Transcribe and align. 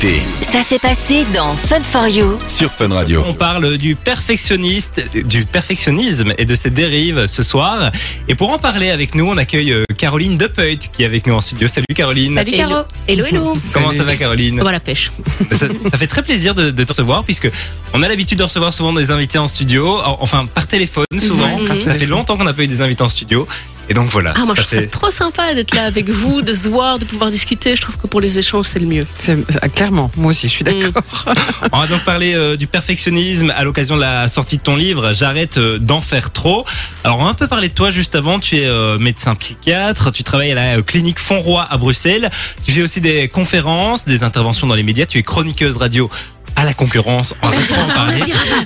Ça 0.00 0.62
s'est 0.62 0.78
passé 0.78 1.26
dans 1.34 1.54
Fun 1.56 1.80
for 1.82 2.06
You. 2.06 2.38
sur 2.46 2.70
Fun 2.70 2.88
Radio. 2.88 3.24
On 3.26 3.34
parle 3.34 3.76
du 3.78 3.96
perfectionniste, 3.96 5.02
du 5.26 5.44
perfectionnisme 5.44 6.32
et 6.38 6.44
de 6.44 6.54
ses 6.54 6.70
dérives 6.70 7.26
ce 7.26 7.42
soir. 7.42 7.90
Et 8.28 8.36
pour 8.36 8.50
en 8.50 8.58
parler 8.58 8.90
avec 8.90 9.16
nous, 9.16 9.26
on 9.28 9.36
accueille 9.36 9.72
euh, 9.72 9.84
Caroline 9.96 10.36
Depeut 10.36 10.78
qui 10.92 11.02
est 11.02 11.06
avec 11.06 11.26
nous 11.26 11.34
en 11.34 11.40
studio. 11.40 11.66
Salut 11.66 11.86
Caroline. 11.96 12.36
Salut 12.36 12.52
Caro. 12.52 12.82
Hello, 13.08 13.24
hello. 13.26 13.56
Comment 13.72 13.90
ça 13.90 14.04
va 14.04 14.14
Caroline 14.14 14.60
Voilà, 14.60 14.78
pêche. 14.78 15.10
ça, 15.50 15.66
ça 15.90 15.98
fait 15.98 16.06
très 16.06 16.22
plaisir 16.22 16.54
de, 16.54 16.70
de 16.70 16.84
te 16.84 16.88
recevoir 16.92 17.24
puisque 17.24 17.50
on 17.92 18.00
a 18.04 18.08
l'habitude 18.08 18.38
de 18.38 18.44
recevoir 18.44 18.72
souvent 18.72 18.92
des 18.92 19.10
invités 19.10 19.38
en 19.38 19.48
studio, 19.48 19.98
enfin 20.20 20.46
par 20.46 20.68
téléphone 20.68 21.06
souvent. 21.18 21.58
Ça 21.82 21.94
fait 21.94 22.06
longtemps 22.06 22.36
qu'on 22.36 22.44
n'a 22.44 22.54
pas 22.54 22.62
eu 22.62 22.68
des 22.68 22.82
invités 22.82 23.02
en 23.02 23.08
studio. 23.08 23.48
Et 23.88 23.94
donc 23.94 24.08
voilà. 24.10 24.34
Ah, 24.36 24.44
moi, 24.44 24.54
je 24.56 24.62
trouve 24.62 24.78
ça 24.80 24.86
trop 24.86 25.10
sympa 25.10 25.54
d'être 25.54 25.74
là 25.74 25.84
avec 25.84 26.08
vous, 26.10 26.42
de 26.42 26.52
se 26.54 26.68
voir, 26.68 26.98
de 26.98 27.04
pouvoir 27.04 27.30
discuter. 27.30 27.74
Je 27.76 27.80
trouve 27.80 27.96
que 27.96 28.06
pour 28.06 28.20
les 28.20 28.38
échanges, 28.38 28.66
c'est 28.66 28.78
le 28.78 28.86
mieux. 28.86 29.06
C'est- 29.18 29.38
ah, 29.62 29.68
clairement, 29.68 30.10
moi 30.16 30.30
aussi, 30.30 30.48
je 30.48 30.52
suis 30.52 30.64
Mm. 30.64 30.80
d'accord. 30.80 31.24
On 31.72 31.78
va 31.80 31.86
donc 31.86 32.04
parler 32.04 32.34
euh, 32.34 32.56
du 32.56 32.66
perfectionnisme 32.66 33.52
à 33.56 33.64
l'occasion 33.64 33.96
de 33.96 34.00
la 34.02 34.28
sortie 34.28 34.56
de 34.58 34.62
ton 34.62 34.76
livre 34.76 35.12
J'arrête 35.14 35.56
euh, 35.58 35.78
d'en 35.78 36.00
faire 36.00 36.32
trop. 36.32 36.64
Alors 37.04 37.18
on 37.20 37.24
va 37.24 37.30
un 37.30 37.34
peu 37.34 37.46
parler 37.46 37.68
de 37.68 37.74
toi 37.74 37.90
juste 37.90 38.14
avant. 38.14 38.38
Tu 38.38 38.58
es 38.58 38.66
euh, 38.66 38.98
médecin 38.98 39.34
psychiatre, 39.34 40.12
tu 40.12 40.22
travailles 40.24 40.52
à 40.52 40.54
la 40.54 40.76
euh, 40.78 40.82
clinique 40.82 41.18
Fonroy 41.18 41.66
à 41.68 41.76
Bruxelles. 41.78 42.30
Tu 42.64 42.72
fais 42.72 42.82
aussi 42.82 43.00
des 43.00 43.28
conférences, 43.28 44.04
des 44.04 44.22
interventions 44.22 44.66
dans 44.66 44.74
les 44.74 44.82
médias. 44.82 45.06
Tu 45.06 45.18
es 45.18 45.22
chroniqueuse 45.22 45.76
radio 45.76 46.10
à 46.58 46.64
la 46.64 46.74
concurrence. 46.74 47.34
On 47.42 47.48
va 47.50 47.56
pas 47.56 47.82
en 47.82 47.86
parler. 47.88 48.20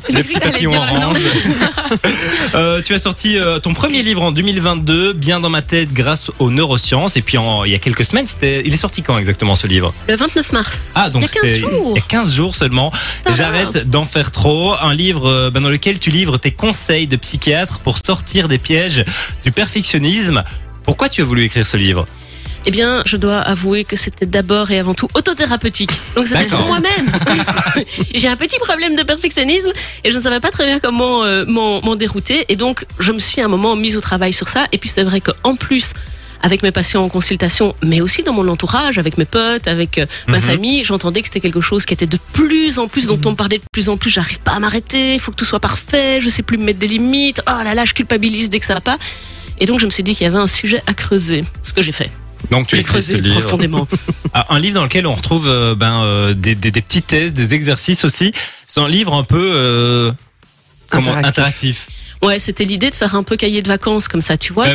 Le 0.09 0.23
petit 0.23 0.41
papillon 0.41 0.73
orange. 0.75 1.19
Euh, 2.55 2.81
tu 2.83 2.95
as 2.95 2.99
sorti 2.99 3.37
euh, 3.39 3.59
ton 3.59 3.73
premier 3.75 4.03
livre 4.03 4.23
en 4.23 4.33
2022, 4.33 5.13
Bien 5.13 5.41
dans 5.41 5.49
ma 5.51 5.63
tête 5.63 5.93
grâce 5.93 6.31
aux 6.39 6.51
neurosciences. 6.51 7.17
Et 7.17 7.23
puis 7.23 7.37
en- 7.39 7.65
il 7.65 7.73
y 7.73 7.75
a 7.75 7.79
quelques 7.79 8.05
semaines, 8.05 8.27
c'était, 8.27 8.63
il 8.65 8.73
est 8.73 8.79
sorti 8.79 9.03
quand 9.03 9.17
exactement 9.19 9.57
ce 9.57 9.67
livre? 9.67 9.93
Le 10.09 10.17
29 10.17 10.53
mars. 10.53 10.83
ah, 10.95 11.11
donc 11.11 11.23
Il 11.23 11.27
y 11.27 11.29
a 11.39 11.41
15 11.43 11.51
c'était 11.51 11.61
jours. 11.71 11.93
il 11.95 11.99
y 11.99 12.03
a 12.03 12.07
15 12.09 12.35
jours 12.35 12.57
seulement. 12.57 12.93
J'arrête 13.37 13.89
d'en 13.89 14.05
faire 14.05 14.31
trop. 14.31 14.75
Un 14.81 14.95
livre 14.95 15.29
euh, 15.29 15.51
ben, 15.51 15.61
dans 15.63 15.69
lequel 15.69 15.99
tu 15.99 16.11
livres 16.11 16.39
tes 16.39 16.51
conseils 16.53 17.07
de 17.07 17.17
psychiatre 17.17 17.79
pour 17.81 17.99
sortir 18.05 18.49
des 18.49 18.59
pièges 18.59 19.05
du 19.45 19.53
perfectionnisme. 19.53 20.43
Pourquoi 20.85 21.09
tu 21.09 21.21
as 21.23 21.25
voulu 21.25 21.45
écrire 21.45 21.67
ce 21.67 21.77
livre? 21.77 22.07
Eh 22.65 22.71
bien, 22.71 23.03
je 23.07 23.17
dois 23.17 23.39
avouer 23.39 23.85
que 23.85 23.97
c'était 23.97 24.27
d'abord 24.27 24.71
et 24.71 24.79
avant 24.79 24.95
tout 24.95 25.09
autothérapeutique. 25.15 25.91
Donc, 26.15 26.27
c'était 26.29 26.45
pour 26.47 26.61
moi-même. 26.67 27.11
J'ai 28.15 28.29
un 28.29 28.37
petit 28.37 28.59
problème 28.59 28.95
de 28.97 29.03
perfectionnisme 29.03 29.73
et 30.05 30.11
je 30.13 30.17
ne 30.17 30.23
savais 30.23 30.39
pas 30.41 30.51
très 30.51 30.67
bien 30.67 30.79
comment 30.79 31.25
euh, 31.25 31.45
m'en 31.47 31.97
dérouter. 31.97 32.45
Et 32.49 32.57
donc, 32.57 32.85
je 33.01 33.11
me 33.13 33.19
suis 33.19 33.41
à 33.43 33.47
un 33.47 33.49
moment 33.49 33.75
mise 33.75 33.97
au 33.97 34.01
travail 34.01 34.33
sur 34.33 34.49
ça. 34.49 34.67
Et 34.73 34.79
puis, 34.79 34.89
c'est 34.89 35.03
vrai 35.03 35.21
qu'en 35.21 35.57
plus, 35.57 35.93
avec 36.41 36.63
mes 36.63 36.71
patients 36.73 37.03
en 37.05 37.09
consultation, 37.09 37.75
mais 37.83 38.01
aussi 38.01 38.23
dans 38.23 38.33
mon 38.33 38.47
entourage, 38.49 38.97
avec 38.99 39.19
mes 39.19 39.25
potes, 39.25 39.67
avec 39.67 39.99
euh, 39.99 40.07
ma 40.29 40.39
Mhm. 40.39 40.43
famille, 40.45 40.85
j'entendais 40.85 41.21
que 41.21 41.27
c'était 41.29 41.41
quelque 41.41 41.61
chose 41.61 41.85
qui 41.85 41.95
était 41.95 42.07
de 42.07 42.19
plus 42.33 42.79
en 42.79 42.87
plus, 42.89 43.07
dont 43.07 43.19
on 43.27 43.31
me 43.31 43.37
parlait 43.37 43.59
de 43.59 43.65
plus 43.73 43.89
en 43.89 43.97
plus. 43.97 44.11
J'arrive 44.11 44.39
pas 44.41 44.53
à 44.53 44.59
m'arrêter, 44.61 45.15
il 45.15 45.21
faut 45.21 45.31
que 45.33 45.37
tout 45.37 45.45
soit 45.45 45.61
parfait, 45.61 46.21
je 46.21 46.29
sais 46.29 46.43
plus 46.43 46.59
me 46.59 46.65
mettre 46.65 46.79
des 46.79 46.89
limites. 46.89 47.43
Oh 47.49 47.63
là 47.65 47.75
là, 47.75 47.85
je 47.85 47.93
culpabilise 47.95 48.51
dès 48.51 48.61
que 48.61 48.67
ça 48.67 48.75
va 48.75 48.81
pas. 48.81 48.99
Et 49.61 49.67
donc, 49.67 49.79
je 49.81 49.87
me 49.87 49.91
suis 49.91 50.03
dit 50.03 50.15
qu'il 50.17 50.25
y 50.25 50.29
avait 50.29 50.39
un 50.39 50.47
sujet 50.49 50.83
à 50.89 50.95
creuser, 50.95 51.45
ce 51.63 51.73
que 51.73 51.83
j'ai 51.83 51.93
fait. 51.93 52.11
Donc 52.51 52.67
tu 52.67 52.77
J'ai 52.77 52.83
creusé 52.83 53.21
livre. 53.21 53.41
profondément. 53.41 53.87
Ah, 54.35 54.47
Un 54.49 54.59
livre 54.59 54.75
dans 54.77 54.85
lequel 54.85 55.07
on 55.07 55.15
retrouve 55.15 55.47
euh, 55.47 55.75
ben, 55.75 56.03
euh, 56.05 56.33
des, 56.33 56.55
des, 56.55 56.71
des 56.71 56.81
petits 56.81 57.03
tests, 57.03 57.35
des 57.35 57.53
exercices 57.53 58.03
aussi. 58.05 58.33
C'est 58.67 58.81
un 58.81 58.89
livre 58.89 59.13
un 59.15 59.25
peu 59.25 59.37
euh, 59.55 60.11
comment, 60.91 61.11
Interactif. 61.11 61.29
interactif. 61.29 61.89
Ouais, 62.23 62.39
c'était 62.39 62.65
l'idée 62.65 62.89
de 62.89 62.95
faire 62.95 63.15
un 63.17 63.25
peu 63.25 63.37
cahier 63.37 63.63
de 63.63 63.69
vacances 63.69 64.07
comme 64.09 64.21
ça, 64.23 64.37
tu 64.39 64.53
vois. 64.53 64.69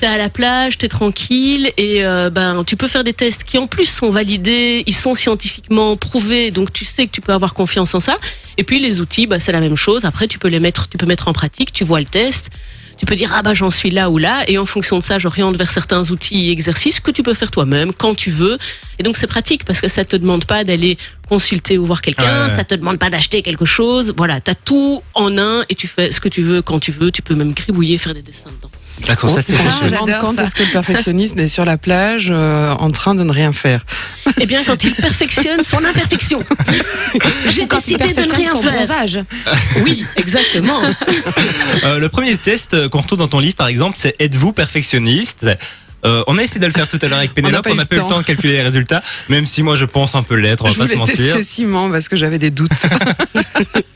T'es- 0.00 0.06
à 0.06 0.16
la 0.16 0.28
plage, 0.30 0.78
t'es 0.78 0.88
tranquille 0.88 1.72
et 1.76 2.04
euh, 2.04 2.30
ben 2.30 2.62
tu 2.64 2.76
peux 2.76 2.86
faire 2.88 3.02
des 3.04 3.12
tests 3.12 3.42
qui 3.44 3.58
en 3.58 3.66
plus 3.66 3.84
sont 3.86 4.10
validés, 4.10 4.84
ils 4.86 4.94
sont 4.94 5.14
scientifiquement 5.14 5.96
prouvés, 5.96 6.50
donc 6.52 6.72
tu 6.72 6.84
sais 6.84 7.06
que 7.08 7.10
tu 7.12 7.20
peux 7.20 7.32
avoir 7.32 7.52
confiance 7.52 7.94
en 7.94 8.00
ça. 8.00 8.16
Et 8.58 8.62
puis 8.64 8.78
les 8.78 9.00
outils, 9.00 9.26
bah, 9.26 9.40
c'est 9.40 9.52
la 9.52 9.60
même 9.60 9.76
chose. 9.76 10.04
Après, 10.04 10.28
tu 10.28 10.38
peux 10.38 10.48
les 10.48 10.60
mettre, 10.60 10.88
tu 10.88 10.96
peux 10.98 11.06
mettre 11.06 11.26
en 11.28 11.32
pratique. 11.32 11.72
Tu 11.72 11.84
vois 11.84 11.98
le 11.98 12.06
test. 12.06 12.48
Tu 12.96 13.04
peux 13.04 13.14
dire 13.14 13.30
ah 13.34 13.42
bah 13.42 13.52
j'en 13.52 13.70
suis 13.70 13.90
là 13.90 14.08
ou 14.08 14.16
là 14.18 14.44
et 14.48 14.56
en 14.58 14.64
fonction 14.64 14.98
de 14.98 15.02
ça 15.02 15.18
j'oriente 15.18 15.56
vers 15.56 15.70
certains 15.70 16.10
outils 16.10 16.48
et 16.48 16.50
exercices 16.50 16.98
que 17.00 17.10
tu 17.10 17.22
peux 17.22 17.34
faire 17.34 17.50
toi-même 17.50 17.92
quand 17.92 18.14
tu 18.14 18.30
veux. 18.30 18.56
Et 18.98 19.02
donc 19.02 19.16
c'est 19.16 19.26
pratique 19.26 19.64
parce 19.64 19.80
que 19.80 19.88
ça 19.88 20.04
te 20.04 20.16
demande 20.16 20.46
pas 20.46 20.64
d'aller 20.64 20.96
consulter 21.28 21.76
ou 21.76 21.84
voir 21.84 22.00
quelqu'un 22.00 22.44
Ouais, 22.44 22.50
ça 22.50 22.64
te 22.64 22.74
demande 22.74 22.98
pas 22.98 23.10
d'acheter 23.10 23.42
quelque 23.42 23.66
chose. 23.66 24.14
Voilà 24.16 24.40
t'as 24.40 24.54
tout 24.54 25.02
en 25.14 25.36
un 25.36 25.64
et 25.68 25.74
tu 25.74 25.86
fais 25.88 26.10
ce 26.10 26.20
que 26.20 26.28
tu 26.28 26.42
veux 26.42 26.62
quand 26.62 26.80
tu 26.80 26.92
veux. 26.92 27.10
Tu 27.10 27.22
peux 27.22 27.34
même 27.34 27.52
gribouiller 27.52 27.98
faire 27.98 28.14
des 28.14 28.22
dessins 28.22 28.50
dedans 28.50 28.70
D'accord, 29.06 29.30
ça 29.30 29.42
c'est 29.42 29.52
demande 29.52 30.10
quand 30.20 30.40
est-ce 30.40 30.54
que 30.54 30.62
le 30.62 30.70
perfectionnisme 30.70 31.38
est 31.38 31.48
sur 31.48 31.64
la 31.64 31.76
plage 31.76 32.28
euh, 32.32 32.72
en 32.72 32.90
train 32.90 33.14
de 33.14 33.22
ne 33.22 33.30
rien 33.32 33.52
faire. 33.52 33.84
Eh 34.40 34.46
bien, 34.46 34.64
quand 34.64 34.82
il 34.84 34.94
perfectionne 34.94 35.62
son 35.62 35.84
imperfection. 35.84 36.42
J'ai 37.54 37.66
décidé 37.66 38.14
de 38.14 38.22
ne 38.22 38.32
rien 38.32 38.52
son 38.52 38.62
faire. 38.62 38.72
bronzage. 38.72 39.20
Oui, 39.82 40.04
exactement. 40.16 40.80
Euh, 41.84 41.98
le 41.98 42.08
premier 42.08 42.36
test 42.36 42.88
qu'on 42.88 43.00
retrouve 43.02 43.18
dans 43.18 43.28
ton 43.28 43.38
livre, 43.40 43.56
par 43.56 43.68
exemple, 43.68 43.96
c'est 44.00 44.14
Êtes-vous 44.18 44.52
perfectionniste? 44.52 45.46
Euh, 46.06 46.24
on 46.26 46.38
a 46.38 46.42
essayé 46.42 46.60
de 46.60 46.66
le 46.66 46.72
faire 46.72 46.88
tout 46.88 46.98
à 47.02 47.08
l'heure 47.08 47.18
avec 47.18 47.34
Pénélope, 47.34 47.66
on 47.68 47.74
n'a 47.74 47.84
pas 47.84 47.96
eu 47.96 47.98
le 47.98 48.04
temps. 48.06 48.20
de 48.20 48.24
calculer 48.24 48.54
les 48.54 48.62
résultats, 48.62 49.02
même 49.28 49.46
si 49.46 49.62
moi 49.62 49.74
je 49.76 49.84
pense 49.84 50.14
un 50.14 50.22
peu 50.22 50.36
l'être, 50.36 50.64
on 50.64 50.68
va 50.68 50.72
je 50.72 50.78
pas 50.78 50.86
se 50.86 50.94
mentir. 50.96 51.36
Simon 51.42 51.90
parce 51.90 52.08
que 52.08 52.16
j'avais 52.16 52.38
des 52.38 52.50
doutes. 52.50 52.70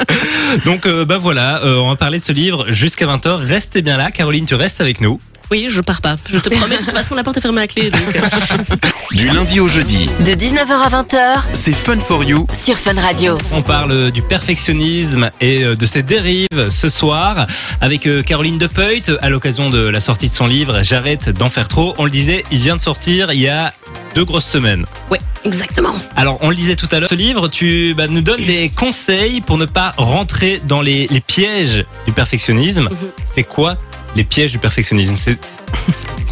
Donc 0.65 0.87
euh, 0.87 1.05
bah 1.05 1.19
voilà, 1.19 1.63
euh, 1.65 1.77
on 1.77 1.89
va 1.89 1.97
parler 1.97 2.19
de 2.19 2.25
ce 2.25 2.33
livre 2.33 2.67
jusqu'à 2.71 3.07
20h. 3.07 3.37
Restez 3.37 3.83
bien 3.83 3.97
là, 3.97 4.11
Caroline, 4.11 4.47
tu 4.47 4.55
restes 4.55 4.81
avec 4.81 5.01
nous. 5.01 5.19
Oui, 5.51 5.67
je 5.69 5.81
pars 5.81 6.01
pas. 6.01 6.17
Je 6.33 6.39
te 6.39 6.49
promets, 6.57 6.79
de 6.79 6.83
toute 6.85 6.93
façon, 6.93 7.15
la 7.15 7.23
porte 7.25 7.37
est 7.37 7.41
fermée 7.41 7.63
à 7.63 7.67
clé. 7.67 7.91
Donc, 7.91 8.01
euh, 8.17 8.77
Du 9.17 9.29
lundi 9.29 9.59
au 9.59 9.67
jeudi, 9.67 10.09
De 10.25 10.33
19h 10.33 10.71
à 10.71 11.03
20h 11.03 11.41
c'est 11.53 11.73
Fun 11.73 11.99
for 11.99 12.23
You 12.23 12.47
sur 12.65 12.77
Fun 12.79 12.95
Radio. 13.01 13.37
On 13.51 13.63
parle 13.63 13.91
euh, 13.91 14.11
du 14.13 14.23
perfectionnisme 14.23 15.31
et 15.41 15.65
euh, 15.65 15.75
de 15.75 15.85
ses 15.85 16.05
dérives 16.05 16.47
ce 16.71 16.89
soir 16.89 17.47
avec 17.81 18.07
euh, 18.07 18.23
Caroline 18.23 18.57
Depeut 18.59 19.19
à 19.21 19.29
l'occasion 19.29 19.69
de 19.69 19.81
la 19.81 19.99
sortie 19.99 20.29
de 20.29 20.35
son 20.35 20.47
livre 20.47 20.83
J'arrête 20.85 21.29
d'en 21.31 21.49
faire 21.51 21.67
trop. 21.67 21.95
On 21.99 22.05
le 22.05 22.11
disait, 22.11 22.45
il 22.53 22.59
vient 22.59 22.77
de 22.77 22.81
sortir 22.81 23.33
il 23.33 23.41
y 23.41 23.49
a 23.49 23.73
deux 24.15 24.25
grosses 24.25 24.47
semaines. 24.47 24.87
ouais, 25.11 25.19
exactement. 25.45 25.95
Alors, 26.17 26.39
on 26.41 26.51
le 26.51 26.57
disait 26.57 26.77
tout 26.77 26.89
à 26.93 27.01
l'heure, 27.01 27.11
ce 27.11 27.15
livre, 27.17 27.49
tu 27.49 27.95
bah, 27.97 28.07
nous 28.09 28.21
donnes 28.23 28.45
des 28.45 28.69
conseils 28.69 29.41
pour 29.41 29.59
ne 29.59 29.67
pas 29.67 29.93
rentrer 29.97 30.63
dans 30.65 30.81
les, 30.83 31.09
les 31.11 31.21
pièges 31.21 31.85
du 32.07 32.13
perfectionnisme. 32.13 32.85
Mhm. 32.91 33.09
C'est 33.27 33.43
quoi 33.45 33.77
les 34.17 34.25
pièges 34.25 34.53
du 34.53 34.59
perfectionnisme 34.59 35.17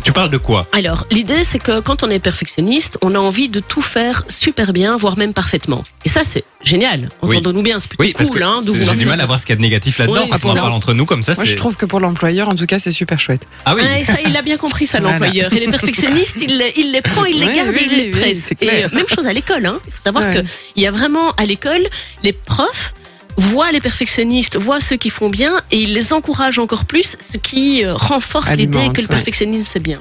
Tu 0.05 0.13
parles 0.13 0.31
de 0.31 0.37
quoi? 0.37 0.67
Alors, 0.73 1.07
l'idée, 1.11 1.45
c'est 1.45 1.59
que 1.59 1.81
quand 1.81 2.03
on 2.03 2.11
est 2.11 2.19
perfectionniste, 2.19 2.99
on 3.03 3.15
a 3.15 3.19
envie 3.19 3.49
de 3.49 3.61
tout 3.61 3.81
faire 3.83 4.25
super 4.29 4.73
bien, 4.73 4.97
voire 4.97 5.17
même 5.19 5.33
parfaitement. 5.35 5.85
Et 6.05 6.09
ça, 6.09 6.23
c'est 6.25 6.45
génial. 6.65 7.11
Oui. 7.23 7.37
Entendons-nous 7.37 7.63
bien, 7.63 7.79
c'est 7.79 7.89
plutôt 7.89 8.03
Oui, 8.05 8.13
parce 8.17 8.31
cool. 8.31 8.41
que 8.41 8.45
Hein, 8.45 8.63
de 8.63 8.73
j'ai 8.75 8.95
du 8.97 9.05
mal 9.07 9.21
à 9.21 9.27
voir 9.27 9.39
ce 9.39 9.45
qu'il 9.47 9.53
y 9.53 9.55
a 9.55 9.57
de 9.57 9.61
négatif 9.63 9.99
là-dedans. 9.99 10.23
Oui, 10.25 10.31
c'est 10.33 10.47
en 10.47 10.55
parle 10.55 10.73
entre 10.73 10.95
nous 10.95 11.05
comme 11.05 11.23
ça. 11.23 11.35
Moi, 11.35 11.45
c'est 11.45 11.51
je 11.51 11.57
trouve 11.57 11.77
que 11.77 11.87
pour 11.87 12.01
l'employeur, 12.01 12.49
en 12.49 12.55
tout 12.55 12.67
cas, 12.67 12.79
c'est 12.79 12.91
super 12.91 13.21
chouette. 13.21 13.47
Ah 13.65 13.75
oui. 13.77 13.83
Ça, 14.05 14.15
il 14.27 14.37
a 14.37 14.43
bien 14.43 14.57
compris 14.57 14.87
ça, 14.87 14.99
Voilà. 15.01 15.19
l'employeur. 15.19 15.53
Et 15.53 15.61
les 15.61 15.67
perfectionnistes, 15.71 16.37
il 16.41 16.57
les, 16.59 16.73
il 16.77 16.93
les 16.93 17.03
prend, 17.03 17.25
il 17.27 17.39
les 17.39 17.47
Oui, 17.49 17.55
garde 17.57 17.71
oui, 17.75 17.79
et 17.83 17.85
il 17.93 17.97
les 17.99 18.11
presse. 18.11 18.51
et 18.61 18.85
euh, 18.85 18.89
même 18.93 19.09
chose 19.09 19.27
à 19.27 19.33
l'école. 19.33 19.67
Hein. 19.67 19.79
Il 19.87 19.93
faut 19.93 20.03
savoir 20.03 20.25
Ouais. 20.27 20.35
que 20.43 20.49
il 20.77 20.83
y 20.83 20.87
a 20.87 20.91
vraiment 20.91 21.31
à 21.33 21.45
l'école, 21.47 21.87
les 22.23 22.33
profs 22.33 22.95
voient 23.39 23.73
les 23.73 23.81
perfectionnistes, 23.81 24.57
voient 24.59 24.81
ceux 24.81 24.97
qui 24.97 25.09
font 25.11 25.31
bien 25.31 25.53
et 25.71 25.79
ils 25.81 25.95
les 25.95 26.13
encouragent 26.13 26.59
encore 26.59 26.85
plus, 26.85 27.17
ce 27.21 27.37
qui 27.39 27.85
euh, 27.85 27.95
renforce 27.95 28.53
l'idée 28.55 28.91
que 28.93 28.99
le 29.01 29.03
ouais. 29.03 29.09
perfectionnisme 29.09 29.65
c'est 29.67 29.81
bien. 29.83 30.01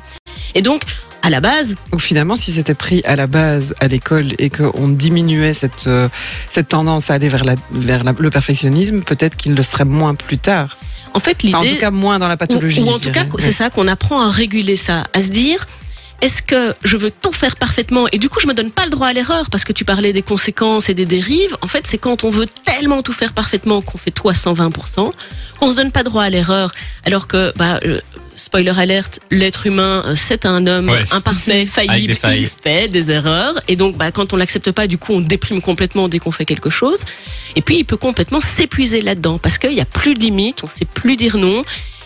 Et 0.55 0.61
donc, 0.61 0.81
à 1.21 1.29
la 1.29 1.39
base, 1.39 1.75
Donc 1.91 2.01
finalement, 2.01 2.35
si 2.35 2.51
c'était 2.51 2.73
pris 2.73 3.01
à 3.05 3.15
la 3.15 3.27
base 3.27 3.75
à 3.79 3.87
l'école 3.87 4.33
et 4.39 4.49
qu'on 4.49 4.87
diminuait 4.87 5.53
cette, 5.53 5.85
euh, 5.87 6.09
cette 6.49 6.69
tendance 6.69 7.09
à 7.09 7.13
aller 7.15 7.29
vers, 7.29 7.43
la, 7.43 7.55
vers 7.71 8.03
la- 8.03 8.13
le 8.17 8.29
perfectionnisme, 8.29 9.01
peut-être 9.01 9.35
qu'il 9.35 9.53
le 9.53 9.63
serait 9.63 9.85
moins 9.85 10.15
plus 10.15 10.37
tard. 10.37 10.77
en 11.13 11.19
fait, 11.19 11.43
l'idée... 11.43 11.55
Enfin, 11.57 11.67
en 11.67 11.73
tout 11.73 11.79
cas, 11.79 11.91
moins 11.91 12.17
dans 12.19 12.27
la 12.27 12.37
pathologie. 12.37 12.81
Ou, 12.81 12.85
ou 12.85 12.89
en 12.89 12.99
tout 12.99 13.11
cas, 13.11 13.25
c'est 13.39 13.51
ça 13.51 13.69
qu'on 13.69 13.87
apprend 13.87 14.21
à 14.21 14.29
réguler 14.31 14.77
ça, 14.77 15.05
à 15.13 15.21
se 15.21 15.29
dire. 15.29 15.67
Est-ce 16.21 16.41
que 16.41 16.73
je 16.83 16.97
veux 16.97 17.11
tout 17.11 17.31
faire 17.31 17.55
parfaitement 17.57 18.07
et 18.11 18.17
du 18.17 18.27
coup 18.27 18.39
je 18.39 18.47
me 18.47 18.53
donne 18.55 18.71
pas 18.71 18.85
le 18.85 18.89
droit 18.89 19.07
à 19.07 19.13
l'erreur 19.13 19.49
parce 19.51 19.63
que 19.63 19.71
tu 19.71 19.85
parlais 19.85 20.13
des 20.13 20.23
conséquences 20.23 20.89
et 20.89 20.95
des 20.95 21.05
dérives. 21.05 21.55
En 21.61 21.67
fait, 21.67 21.85
c'est 21.85 21.99
quand 21.99 22.23
on 22.23 22.31
veut 22.31 22.47
tellement 22.65 23.03
tout 23.03 23.13
faire 23.13 23.33
parfaitement 23.33 23.81
qu'on 23.81 23.99
fait 23.99 24.09
tout 24.11 24.27
à 24.29 24.33
120%, 24.33 25.11
qu'on 25.59 25.71
se 25.71 25.75
donne 25.75 25.91
pas 25.91 26.01
droit 26.03 26.23
à 26.23 26.29
l'erreur. 26.31 26.73
Alors 27.05 27.27
que, 27.27 27.53
bah, 27.55 27.79
euh, 27.85 28.01
spoiler 28.35 28.73
alerte, 28.79 29.19
l'être 29.29 29.67
humain, 29.67 30.01
euh, 30.05 30.15
c'est 30.15 30.45
un 30.47 30.65
homme 30.65 30.89
Ouais. 30.89 31.05
imparfait, 31.11 31.65
faillible, 31.71 32.15
il 32.35 32.47
fait 32.47 32.87
des 32.87 33.11
erreurs 33.11 33.53
et 33.67 33.75
donc 33.75 33.95
bah, 33.97 34.11
quand 34.11 34.33
on 34.33 34.37
l'accepte 34.37 34.71
pas, 34.71 34.87
du 34.87 34.97
coup 34.97 35.13
on 35.13 35.21
déprime 35.21 35.61
complètement 35.61 36.07
dès 36.07 36.17
qu'on 36.19 36.31
fait 36.31 36.45
quelque 36.45 36.71
chose. 36.71 37.03
Et 37.55 37.61
puis 37.61 37.77
il 37.77 37.83
peut 37.85 37.97
complètement 37.97 38.41
s'épuiser 38.41 39.01
là-dedans 39.01 39.37
parce 39.37 39.59
qu'il 39.59 39.73
y 39.73 39.81
a 39.81 39.85
plus 39.85 40.15
de 40.15 40.19
limites, 40.19 40.63
on 40.63 40.69
sait 40.69 40.85
plus 40.85 41.15
dire 41.15 41.37
non. 41.37 41.63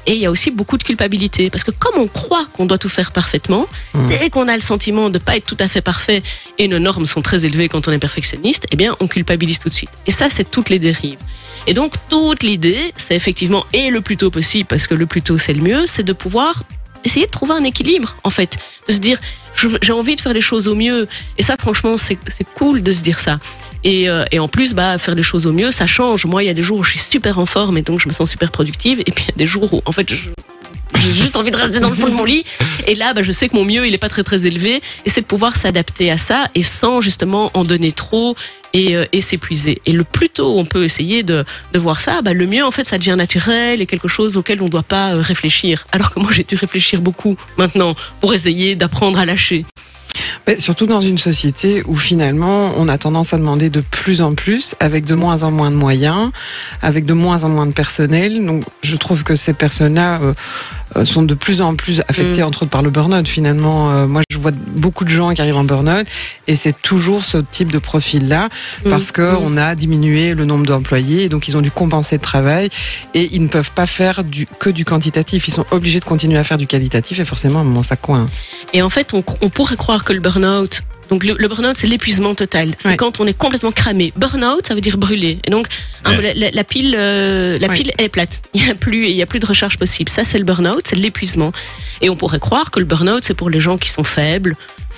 Et 0.07 0.13
il 0.13 0.19
y 0.19 0.25
a 0.25 0.31
aussi 0.31 0.51
beaucoup 0.51 0.77
de 0.77 0.83
culpabilité 0.83 1.49
parce 1.49 1.63
que 1.63 1.71
comme 1.71 1.97
on 1.97 2.07
croit 2.07 2.45
qu'on 2.53 2.65
doit 2.65 2.77
tout 2.77 2.89
faire 2.89 3.11
parfaitement, 3.11 3.67
dès 4.07 4.29
qu'on 4.29 4.47
a 4.47 4.55
le 4.55 4.61
sentiment 4.61 5.09
de 5.09 5.19
pas 5.19 5.37
être 5.37 5.45
tout 5.45 5.57
à 5.59 5.67
fait 5.67 5.81
parfait 5.81 6.23
et 6.57 6.67
nos 6.67 6.79
normes 6.79 7.05
sont 7.05 7.21
très 7.21 7.45
élevées 7.45 7.67
quand 7.67 7.87
on 7.87 7.91
est 7.91 7.99
perfectionniste, 7.99 8.65
eh 8.71 8.75
bien 8.75 8.95
on 8.99 9.07
culpabilise 9.07 9.59
tout 9.59 9.69
de 9.69 9.73
suite. 9.73 9.91
Et 10.07 10.11
ça 10.11 10.29
c'est 10.29 10.49
toutes 10.49 10.69
les 10.69 10.79
dérives. 10.79 11.19
Et 11.67 11.73
donc 11.73 11.93
toute 12.09 12.41
l'idée, 12.43 12.93
c'est 12.97 13.15
effectivement 13.15 13.65
et 13.73 13.89
le 13.89 14.01
plus 14.01 14.17
tôt 14.17 14.31
possible 14.31 14.65
parce 14.67 14.87
que 14.87 14.95
le 14.95 15.05
plus 15.05 15.21
tôt 15.21 15.37
c'est 15.37 15.53
le 15.53 15.61
mieux, 15.61 15.85
c'est 15.85 16.03
de 16.03 16.13
pouvoir 16.13 16.63
essayer 17.03 17.25
de 17.25 17.31
trouver 17.31 17.53
un 17.53 17.63
équilibre, 17.63 18.15
en 18.23 18.29
fait. 18.29 18.57
De 18.87 18.93
se 18.93 18.99
dire, 18.99 19.19
j'ai 19.81 19.91
envie 19.93 20.15
de 20.15 20.21
faire 20.21 20.33
les 20.33 20.41
choses 20.41 20.67
au 20.67 20.75
mieux. 20.75 21.07
Et 21.37 21.43
ça, 21.43 21.55
franchement, 21.57 21.97
c'est 21.97 22.17
cool 22.55 22.81
de 22.83 22.91
se 22.91 23.01
dire 23.03 23.19
ça. 23.19 23.39
Et, 23.83 24.09
euh, 24.09 24.23
et 24.31 24.39
en 24.39 24.47
plus, 24.47 24.73
bah, 24.73 24.97
faire 24.97 25.15
les 25.15 25.23
choses 25.23 25.47
au 25.47 25.53
mieux, 25.53 25.71
ça 25.71 25.87
change. 25.87 26.25
Moi, 26.25 26.43
il 26.43 26.47
y 26.47 26.49
a 26.49 26.53
des 26.53 26.61
jours 26.61 26.79
où 26.79 26.83
je 26.83 26.91
suis 26.91 26.99
super 26.99 27.39
en 27.39 27.45
forme 27.47 27.77
et 27.77 27.81
donc 27.81 27.99
je 27.99 28.07
me 28.07 28.13
sens 28.13 28.29
super 28.29 28.51
productive. 28.51 28.99
Et 29.01 29.11
puis, 29.11 29.25
il 29.27 29.31
y 29.31 29.33
a 29.33 29.37
des 29.37 29.45
jours 29.47 29.73
où, 29.73 29.81
en 29.85 29.91
fait, 29.91 30.07
je- 30.13 30.29
j'ai 30.99 31.13
juste 31.13 31.35
envie 31.35 31.51
de 31.51 31.57
rester 31.57 31.79
dans 31.79 31.89
le 31.89 31.95
fond 31.95 32.07
de 32.07 32.13
mon 32.13 32.25
lit. 32.25 32.43
Et 32.87 32.95
là, 32.95 33.13
bah, 33.13 33.23
je 33.23 33.31
sais 33.31 33.49
que 33.49 33.55
mon 33.55 33.65
mieux, 33.65 33.87
il 33.87 33.93
est 33.93 33.99
pas 33.99 34.09
très 34.09 34.23
très 34.23 34.45
élevé. 34.45 34.81
Et 35.05 35.09
c'est 35.09 35.21
de 35.21 35.25
pouvoir 35.25 35.55
s'adapter 35.55 36.11
à 36.11 36.17
ça 36.17 36.47
et 36.55 36.63
sans 36.63 37.01
justement 37.01 37.51
en 37.53 37.63
donner 37.63 37.91
trop 37.91 38.35
et, 38.73 38.95
euh, 38.95 39.05
et 39.11 39.21
s'épuiser. 39.21 39.81
Et 39.85 39.91
le 39.91 40.03
plus 40.03 40.29
tôt 40.29 40.57
on 40.57 40.65
peut 40.65 40.83
essayer 40.83 41.23
de, 41.23 41.45
de 41.73 41.79
voir 41.79 41.99
ça, 41.99 42.21
bah, 42.21 42.33
le 42.33 42.45
mieux, 42.47 42.63
en 42.63 42.71
fait, 42.71 42.85
ça 42.85 42.97
devient 42.97 43.15
naturel 43.17 43.81
et 43.81 43.85
quelque 43.85 44.07
chose 44.07 44.37
auquel 44.37 44.61
on 44.61 44.69
doit 44.69 44.83
pas 44.83 45.13
euh, 45.13 45.21
réfléchir. 45.21 45.85
Alors 45.91 46.13
que 46.13 46.19
moi, 46.19 46.31
j'ai 46.31 46.43
dû 46.43 46.55
réfléchir 46.55 47.01
beaucoup 47.01 47.37
maintenant 47.57 47.95
pour 48.19 48.33
essayer 48.33 48.75
d'apprendre 48.75 49.19
à 49.19 49.25
lâcher. 49.25 49.65
Mais 50.47 50.59
surtout 50.59 50.85
dans 50.85 51.01
une 51.01 51.17
société 51.17 51.83
où 51.85 51.95
finalement 51.95 52.73
on 52.77 52.87
a 52.87 52.97
tendance 52.97 53.33
à 53.33 53.37
demander 53.37 53.69
de 53.69 53.81
plus 53.81 54.21
en 54.21 54.33
plus, 54.33 54.75
avec 54.79 55.05
de 55.05 55.15
moins 55.15 55.43
en 55.43 55.51
moins 55.51 55.71
de 55.71 55.75
moyens, 55.75 56.31
avec 56.81 57.05
de 57.05 57.13
moins 57.13 57.43
en 57.43 57.49
moins 57.49 57.67
de 57.67 57.73
personnel. 57.73 58.43
Donc 58.45 58.63
je 58.81 58.95
trouve 58.95 59.23
que 59.23 59.35
ces 59.35 59.53
personnes-là 59.53 60.21
euh, 60.21 60.33
sont 61.05 61.23
de 61.23 61.33
plus 61.33 61.61
en 61.61 61.75
plus 61.75 62.01
affectées 62.07 62.41
Mm. 62.41 62.45
entre 62.47 62.63
autres 62.63 62.71
par 62.71 62.81
le 62.81 62.89
burn-out. 62.89 63.27
Finalement, 63.27 63.91
euh, 63.91 64.07
moi 64.07 64.21
je 64.29 64.37
vois 64.37 64.51
beaucoup 64.51 65.03
de 65.05 65.09
gens 65.09 65.33
qui 65.33 65.41
arrivent 65.41 65.57
en 65.57 65.63
burn-out 65.63 66.05
et 66.47 66.55
c'est 66.55 66.79
toujours 66.81 67.23
ce 67.23 67.37
type 67.37 67.71
de 67.71 67.79
profil-là 67.79 68.49
parce 68.89 69.11
que 69.11 69.21
Mm. 69.21 69.39
on 69.43 69.57
a 69.57 69.75
diminué 69.75 70.33
le 70.33 70.45
nombre 70.45 70.65
d'employés 70.65 71.23
et 71.23 71.29
donc 71.29 71.47
ils 71.47 71.55
ont 71.57 71.61
dû 71.61 71.71
compenser 71.71 72.15
le 72.15 72.21
travail 72.21 72.69
et 73.13 73.29
ils 73.31 73.41
ne 73.41 73.47
peuvent 73.47 73.71
pas 73.71 73.85
faire 73.87 74.23
du, 74.23 74.47
que 74.59 74.69
du 74.69 74.85
quantitatif. 74.85 75.47
Ils 75.47 75.51
sont 75.53 75.65
obligés 75.71 75.99
de 75.99 76.05
continuer 76.05 76.37
à 76.37 76.43
faire 76.43 76.57
du 76.57 76.67
qualitatif 76.67 77.19
et 77.19 77.25
forcément 77.25 77.59
à 77.59 77.61
un 77.61 77.65
moment 77.65 77.83
ça 77.83 77.95
coince. 77.95 78.41
Et 78.73 78.81
en 78.81 78.89
fait, 78.89 79.13
on, 79.13 79.23
on 79.41 79.49
pourrait 79.49 79.75
croire 79.77 80.03
que 80.03 80.13
le 80.13 80.19
burn-out, 80.19 80.81
donc 81.11 81.23
le, 81.25 81.35
le 81.37 81.47
burn-out, 81.49 81.75
c'est 81.75 81.87
l'épuisement 81.87 82.33
total. 82.35 82.73
C'est 82.79 82.87
Ouais. 82.89 82.95
quand 82.97 83.19
on 83.19 83.27
est 83.27 83.33
complètement 83.37 83.71
cramé. 83.71 84.13
Burn-out, 84.15 84.65
ça 84.67 84.73
veut 84.75 84.81
dire 84.81 84.97
brûler. 84.97 85.39
Et 85.45 85.51
donc, 85.51 85.67
hein, 86.05 86.15
Ouais. 86.15 86.21
la, 86.21 86.33
la- 86.33 86.51
la 86.51 86.63
pile, 86.63 86.95
euh, 86.97 87.59
la 87.59 87.67
Ouais. 87.67 87.75
pile, 87.75 87.91
elle 87.97 88.05
est 88.05 88.09
plate. 88.09 88.41
Il 88.53 88.65
y 88.65 88.69
a 88.71 88.75
plus, 88.75 89.07
il 89.09 89.15
y 89.15 89.21
a 89.21 89.25
plus 89.25 89.39
de 89.39 89.45
recharge 89.45 89.77
possible. 89.77 90.09
Ça, 90.09 90.23
c'est 90.23 90.37
le 90.37 90.45
burn-out, 90.45 90.83
c'est 90.87 90.95
l'épuisement. 90.95 91.51
Et 92.01 92.09
on 92.09 92.15
pourrait 92.15 92.39
croire 92.39 92.71
que 92.71 92.79
le 92.79 92.85
burn-out, 92.85 93.23
c'est 93.25 93.33
pour 93.33 93.49
les 93.49 93.59
gens 93.59 93.77
qui 93.77 93.89
sont 93.89 94.03
faibles, 94.05 94.55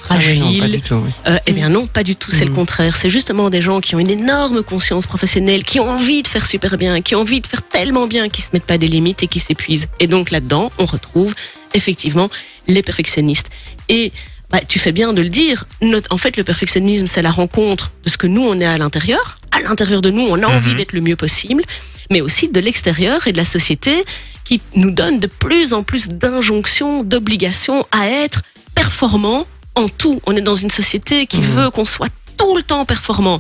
Ah 0.09 0.15
oui, 0.17 0.23
fragiles. 0.23 0.39
non, 0.39 0.59
pas 0.59 0.67
du 0.67 0.81
tout. 0.81 0.95
oui. 1.03 1.11
Euh, 1.27 1.37
eh 1.47 1.51
bien 1.53 1.69
non, 1.69 1.87
pas 1.87 2.03
du 2.03 2.15
tout, 2.15 2.31
c'est 2.31 2.43
le 2.45 2.51
Mhm. 2.51 2.55
contraire. 2.57 2.95
C'est 2.95 3.09
justement 3.09 3.49
des 3.49 3.61
gens 3.61 3.81
qui 3.81 3.95
ont 3.95 3.99
une 3.99 4.09
énorme 4.11 4.61
conscience 4.61 5.07
professionnelle, 5.07 5.63
qui 5.63 5.79
ont 5.79 5.89
envie 5.89 6.21
de 6.21 6.27
faire 6.27 6.45
super 6.45 6.77
bien, 6.77 7.01
qui 7.01 7.15
ont 7.15 7.21
envie 7.21 7.41
de 7.41 7.47
faire 7.47 7.63
tellement 7.63 8.05
bien 8.05 8.29
qu'ils 8.29 8.43
se 8.43 8.49
mettent 8.53 8.65
pas 8.67 8.77
des 8.77 8.87
limites 8.87 9.23
et 9.23 9.27
qui 9.27 9.39
s'épuisent. 9.39 9.87
Et 9.99 10.05
donc 10.07 10.29
là-dedans, 10.29 10.71
on 10.77 10.85
retrouve 10.85 11.33
effectivement 11.73 12.29
les 12.67 12.83
perfectionnistes. 12.83 13.49
Et 13.89 14.11
bah, 14.53 14.61
tu 14.67 14.77
fais 14.79 14.91
bien 14.93 15.11
de 15.13 15.21
le 15.21 15.29
dire. 15.29 15.65
Notre- 15.81 16.13
en 16.13 16.17
fait, 16.17 16.37
le 16.37 16.43
perfectionnisme, 16.43 17.07
c'est 17.07 17.21
la 17.23 17.31
rencontre 17.31 17.91
de 18.03 18.09
ce 18.09 18.17
que 18.17 18.27
nous, 18.27 18.43
on 18.43 18.59
est 18.59 18.65
à 18.65 18.77
l'intérieur. 18.77 19.39
À 19.51 19.59
l'intérieur 19.61 20.01
de 20.01 20.11
nous, 20.11 20.21
on 20.21 20.41
a 20.43 20.45
envie 20.47 20.69
Mhm. 20.71 20.77
d'être 20.77 20.93
le 20.93 21.01
mieux 21.01 21.15
possible, 21.15 21.63
mais 22.11 22.21
aussi 22.21 22.47
de 22.49 22.59
l'extérieur 22.59 23.27
et 23.27 23.31
de 23.31 23.37
la 23.37 23.45
société 23.45 24.05
qui 24.45 24.61
nous 24.75 24.91
donne 24.91 25.19
de 25.19 25.27
plus 25.27 25.73
en 25.73 25.81
plus 25.83 26.07
d'injonctions, 26.07 27.03
d'obligations 27.03 27.85
à 27.91 28.07
être 28.07 28.43
performants 28.75 29.47
en 29.75 29.89
tout. 29.89 30.21
On 30.27 30.35
est 30.35 30.41
dans 30.41 30.55
une 30.55 30.69
société 30.69 31.25
qui 31.25 31.41
veut 31.41 31.69
qu'on 31.71 31.85
soit 31.85 32.09
tout 32.37 32.55
le 32.55 32.61
temps 32.61 32.85
performant. 32.85 33.39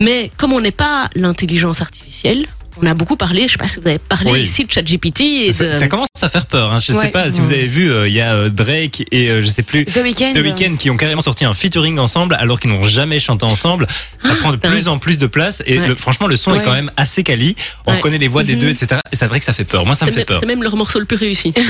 Mais 0.00 0.30
comme 0.38 0.52
on 0.52 0.60
n'est 0.60 0.70
pas 0.72 1.08
l'intelligence 1.14 1.80
artificielle, 1.80 2.46
on 2.80 2.86
a 2.86 2.94
beaucoup 2.94 3.16
parlé, 3.16 3.46
je 3.48 3.52
sais 3.52 3.58
pas 3.58 3.68
si 3.68 3.78
vous 3.80 3.86
avez 3.88 3.98
parlé 3.98 4.30
Oui. 4.30 4.40
ici 4.42 4.64
de 4.64 4.70
ChatGPT 4.72 5.20
et 5.20 5.52
Ça, 5.52 5.64
de... 5.66 5.72
ça 5.72 5.88
commence 5.88 6.08
à 6.20 6.28
faire 6.28 6.46
peur. 6.46 6.72
Hein. 6.72 6.78
Je 6.78 6.92
sais 6.92 6.98
Ouais. 6.98 7.08
pas 7.08 7.30
si 7.30 7.40
vous 7.40 7.52
avez 7.52 7.66
vu, 7.66 7.90
euh, 7.92 8.08
il 8.08 8.14
y 8.14 8.20
a 8.20 8.32
euh, 8.34 8.48
Drake 8.48 9.04
et 9.12 9.28
euh, 9.28 9.42
je 9.42 9.48
sais 9.48 9.62
plus. 9.62 9.84
The 9.84 9.96
Weeknd. 10.02 10.32
The 10.34 10.38
Weeknd 10.38 10.76
qui 10.78 10.88
ont 10.90 10.96
carrément 10.96 11.22
sorti 11.22 11.44
un 11.44 11.52
featuring 11.54 11.98
ensemble 11.98 12.34
alors 12.38 12.58
qu'ils 12.60 12.70
n'ont 12.70 12.82
jamais 12.84 13.20
chanté 13.20 13.44
ensemble. 13.44 13.86
Ça 14.20 14.34
prend 14.36 14.52
de 14.52 14.56
plus 14.56 14.88
en 14.88 14.98
plus 14.98 15.18
de 15.18 15.26
place 15.26 15.62
et 15.66 15.78
Ouais. 15.78 15.88
le- 15.88 15.94
franchement 15.96 16.26
le 16.26 16.36
son 16.36 16.54
est 16.54 16.62
quand 16.64 16.72
même 16.72 16.90
assez 16.96 17.22
quali. 17.22 17.56
On 17.86 17.90
Ouais. 17.90 17.96
reconnaît 17.98 18.18
les 18.18 18.28
voix 18.28 18.42
des 18.44 18.54
Mhm. 18.54 18.60
deux, 18.60 18.68
etc. 18.70 19.00
Et 19.12 19.16
c'est 19.16 19.26
vrai 19.26 19.38
que 19.38 19.44
ça 19.44 19.52
fait 19.52 19.64
peur. 19.64 19.84
Moi 19.86 19.94
ça 19.94 20.06
me 20.06 20.12
fait 20.12 20.24
peur. 20.24 20.38
c'est 20.40 20.46
même 20.46 20.62
leur 20.62 20.76
morceau 20.76 20.98
le 20.98 21.04
plus 21.06 21.16
réussi. 21.16 21.52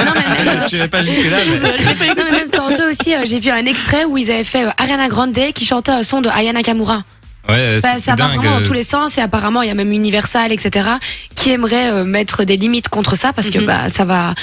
Non, 0.00 0.12
mais 0.14 0.44
même, 0.44 0.68
Je 0.70 0.76
vais 0.76 0.88
pas 0.88 1.02
jusque 1.02 1.30
là. 1.30 1.38
Mais... 2.00 2.08
non, 2.08 2.14
mais 2.16 2.30
même 2.32 2.50
tantôt 2.50 2.84
aussi, 2.90 3.14
euh, 3.14 3.24
j'ai 3.24 3.38
vu 3.40 3.50
un 3.50 3.64
extrait 3.66 4.04
où 4.04 4.16
ils 4.18 4.30
avaient 4.30 4.44
fait 4.44 4.64
euh, 4.66 4.70
Ariana 4.78 5.08
Grande 5.08 5.38
qui 5.54 5.64
chantait 5.64 5.90
un 5.92 6.02
son 6.02 6.20
de 6.20 6.28
Aya 6.28 6.52
Nakamura. 6.52 7.02
Ouais, 7.48 7.54
euh, 7.56 7.80
Bah, 7.82 7.90
c'est 7.94 8.00
ça 8.02 8.14
vraiment 8.14 8.42
dans 8.42 8.62
tous 8.62 8.72
les 8.74 8.84
sens 8.84 9.16
et 9.18 9.20
apparemment 9.20 9.62
il 9.62 9.68
y 9.68 9.70
a 9.70 9.74
même 9.74 9.92
Universal, 9.92 10.52
etc. 10.52 10.88
qui 11.34 11.50
aimerait 11.50 11.90
euh, 11.90 12.04
mettre 12.04 12.44
des 12.44 12.56
limites 12.56 12.88
contre 12.88 13.16
ça 13.16 13.32
parce 13.32 13.50
que 13.50 13.58
Mhm. 13.58 13.66
bah 13.66 13.88
ça 13.88 14.04
va 14.04 14.34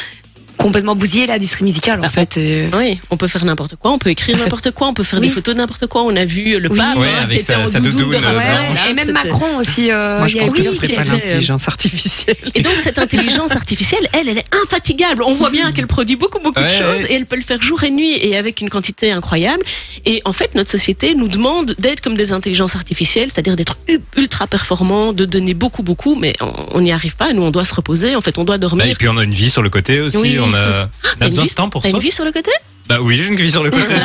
complètement 0.57 0.95
bousiller 0.95 1.27
l'industrie 1.27 1.63
musicale 1.63 1.99
en 1.99 2.03
Ah, 2.03 2.09
fait. 2.09 2.37
et- 2.37 2.67
Oui, 2.75 2.99
on 3.09 3.17
peut 3.17 3.27
faire 3.27 3.45
n'importe 3.45 3.75
quoi, 3.75 3.91
on 3.91 3.99
peut 3.99 4.09
écrire 4.09 4.37
n'importe 4.37 4.71
quoi, 4.71 4.87
on 4.87 4.93
peut 4.93 5.03
faire 5.03 5.19
Oui. 5.19 5.27
des 5.27 5.33
photos 5.33 5.55
de 5.55 5.59
n'importe 5.61 5.87
quoi. 5.87 6.03
On 6.03 6.15
a 6.15 6.25
vu 6.25 6.59
le 6.59 6.69
Oui. 6.71 6.77
pape 6.77 6.97
Ouais, 6.97 7.07
hein, 7.07 7.23
avec 7.23 7.37
qui 7.39 7.43
était 7.43 7.53
sa- 7.53 7.59
en 7.59 7.67
sa 7.67 7.79
doudoune 7.79 7.99
doudoune, 8.11 8.21
de 8.21 8.25
euh. 8.25 8.37
Ouais, 8.37 8.89
et 8.89 8.93
même 8.93 9.11
Macron 9.11 9.57
aussi. 9.57 9.91
euh, 9.91 10.19
Moi 10.19 10.27
je 10.27 10.33
il 10.33 10.37
y 10.37 10.39
a- 10.39 10.43
pense 10.43 10.53
que 10.53 10.57
oui, 10.61 10.77
pas 10.77 10.85
était- 10.85 11.03
l'intelligence 11.03 11.67
artificielle. 11.67 12.35
Et 12.55 12.61
donc 12.61 12.73
cette 12.83 12.99
intelligence 12.99 13.51
artificielle, 13.51 14.07
elle, 14.13 14.27
elle 14.29 14.37
est 14.39 14.45
infatigable. 14.63 15.23
On 15.23 15.33
voit 15.33 15.49
bien 15.49 15.71
qu'elle 15.71 15.87
produit 15.87 16.15
beaucoup, 16.15 16.39
beaucoup 16.39 16.61
de 16.61 16.67
choses 16.67 17.03
ouais. 17.03 17.11
et 17.11 17.13
elle 17.13 17.25
peut 17.25 17.35
le 17.35 17.41
faire 17.43 17.61
jour 17.61 17.83
et 17.83 17.91
nuit 17.91 18.17
et 18.21 18.37
avec 18.37 18.61
une 18.61 18.69
quantité 18.69 19.11
incroyable. 19.11 19.63
Et 20.05 20.21
en 20.25 20.33
fait, 20.33 20.55
notre 20.55 20.69
société 20.71 21.15
nous 21.15 21.27
demande 21.27 21.75
d'être 21.79 22.01
comme 22.01 22.15
des 22.15 22.31
intelligences 22.31 22.75
artificielles, 22.75 23.29
c'est-à-dire 23.31 23.55
d'être 23.55 23.77
ultra 24.17 24.47
performants, 24.47 25.13
de 25.13 25.25
donner 25.25 25.53
beaucoup, 25.53 25.83
beaucoup, 25.83 26.15
mais 26.15 26.33
on- 26.73 26.81
n'y 26.81 26.91
arrive 26.91 27.15
pas. 27.15 27.33
Nous, 27.33 27.41
on 27.41 27.51
doit 27.51 27.65
se 27.65 27.73
reposer. 27.73 28.15
En 28.15 28.21
fait, 28.21 28.37
on 28.37 28.43
doit 28.43 28.55
Bah, 28.57 28.67
dormir. 28.67 28.85
et 28.85 28.95
puis 28.95 29.07
on 29.09 29.17
a 29.17 29.23
une 29.23 29.33
vie 29.33 29.49
sur 29.49 29.61
le 29.61 29.69
côté 29.69 29.99
aussi. 29.99 30.17
Oui. 30.17 30.37
On 30.49 30.53
a, 30.53 30.57
on 30.57 30.83
a 30.83 30.89
T'as 31.19 31.29
besoin 31.29 31.45
de 31.45 31.49
temps 31.49 31.69
pour 31.69 31.81
T'as 31.81 31.89
ça. 31.89 31.97
une 31.97 32.01
vie 32.01 32.11
sur 32.11 32.25
le 32.25 32.31
côté? 32.31 32.51
Bah 32.87 32.97
oui, 33.01 33.17
j'ai 33.17 33.27
une 33.27 33.35
vie 33.35 33.51
sur 33.51 33.63
le 33.63 33.71
côté. 33.71 33.83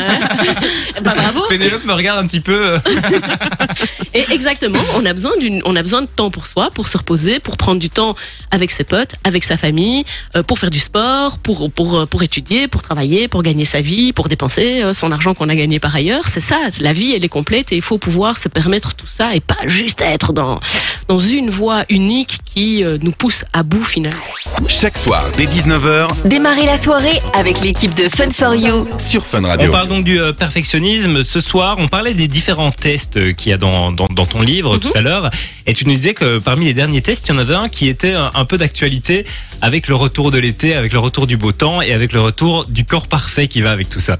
Bah 1.02 1.14
bravo. 1.16 1.40
Pénélope 1.48 1.84
me 1.84 1.94
regarde 1.94 2.22
un 2.22 2.26
petit 2.26 2.40
peu. 2.40 2.76
Et 4.14 4.24
exactement, 4.30 4.78
on 4.96 5.04
a 5.06 5.12
besoin 5.12 5.32
d'une, 5.38 5.60
on 5.64 5.74
a 5.74 5.82
besoin 5.82 6.02
de 6.02 6.06
temps 6.06 6.30
pour 6.30 6.46
soi, 6.46 6.70
pour 6.72 6.86
se 6.86 6.96
reposer, 6.98 7.40
pour 7.40 7.56
prendre 7.56 7.80
du 7.80 7.90
temps 7.90 8.14
avec 8.50 8.70
ses 8.70 8.84
potes, 8.84 9.14
avec 9.24 9.42
sa 9.42 9.56
famille, 9.56 10.04
euh, 10.36 10.42
pour 10.42 10.58
faire 10.58 10.70
du 10.70 10.78
sport, 10.78 11.38
pour 11.38 11.72
pour 11.72 11.98
euh, 11.98 12.06
pour 12.06 12.22
étudier, 12.22 12.68
pour 12.68 12.82
travailler, 12.82 13.26
pour 13.26 13.42
gagner 13.42 13.64
sa 13.64 13.80
vie, 13.80 14.12
pour 14.12 14.28
dépenser 14.28 14.82
euh, 14.82 14.92
son 14.92 15.10
argent 15.10 15.34
qu'on 15.34 15.48
a 15.48 15.56
gagné 15.56 15.80
par 15.80 15.96
ailleurs. 15.96 16.28
C'est 16.28 16.40
ça, 16.40 16.58
la 16.78 16.92
vie 16.92 17.14
elle 17.16 17.24
est 17.24 17.28
complète 17.28 17.72
et 17.72 17.76
il 17.76 17.82
faut 17.82 17.98
pouvoir 17.98 18.36
se 18.36 18.48
permettre 18.48 18.94
tout 18.94 19.08
ça 19.08 19.34
et 19.34 19.40
pas 19.40 19.56
juste 19.66 20.02
être 20.02 20.32
dans 20.32 20.60
dans 21.08 21.18
une 21.18 21.50
voie 21.50 21.84
unique 21.88 22.38
qui 22.44 22.84
euh, 22.84 22.98
nous 23.02 23.12
pousse 23.12 23.44
à 23.52 23.62
bout 23.62 23.84
finalement. 23.84 24.18
Chaque 24.68 24.98
soir, 24.98 25.24
dès 25.36 25.46
19h, 25.46 26.08
Démarrer 26.24 26.66
la 26.66 26.80
soirée 26.80 27.20
avec 27.34 27.60
l'équipe 27.60 27.94
de 27.94 28.08
Fun 28.08 28.30
for 28.30 28.54
You. 28.54 28.71
Sur 28.98 29.24
Fun 29.24 29.44
On 29.44 29.48
Radio. 29.48 29.70
parle 29.70 29.88
donc 29.88 30.04
du 30.04 30.20
euh, 30.20 30.32
perfectionnisme. 30.32 31.22
Ce 31.24 31.40
soir, 31.40 31.76
on 31.78 31.88
parlait 31.88 32.14
des 32.14 32.28
différents 32.28 32.70
tests 32.70 33.16
euh, 33.16 33.32
qu'il 33.32 33.50
y 33.50 33.52
a 33.52 33.58
dans, 33.58 33.92
dans, 33.92 34.06
dans 34.06 34.26
ton 34.26 34.40
livre 34.42 34.78
tout 34.78 34.92
à 34.94 35.00
l'heure. 35.00 35.30
Et 35.66 35.72
tu 35.72 35.84
nous 35.86 35.92
disais 35.92 36.14
que 36.14 36.38
parmi 36.38 36.66
les 36.66 36.74
derniers 36.74 37.02
tests, 37.02 37.28
il 37.28 37.32
y 37.32 37.34
en 37.34 37.38
avait 37.38 37.54
un 37.54 37.68
qui 37.68 37.88
était 37.88 38.12
un, 38.14 38.30
un 38.34 38.44
peu 38.44 38.58
d'actualité 38.58 39.26
avec 39.60 39.88
le 39.88 39.94
retour 39.94 40.30
de 40.30 40.38
l'été, 40.38 40.74
avec 40.74 40.92
le 40.92 40.98
retour 40.98 41.26
du 41.26 41.36
beau 41.36 41.52
temps 41.52 41.82
et 41.82 41.92
avec 41.92 42.12
le 42.12 42.20
retour 42.20 42.66
du 42.66 42.84
corps 42.84 43.06
parfait 43.06 43.46
qui 43.48 43.60
va 43.62 43.70
avec 43.72 43.88
tout 43.88 44.00
ça. 44.00 44.18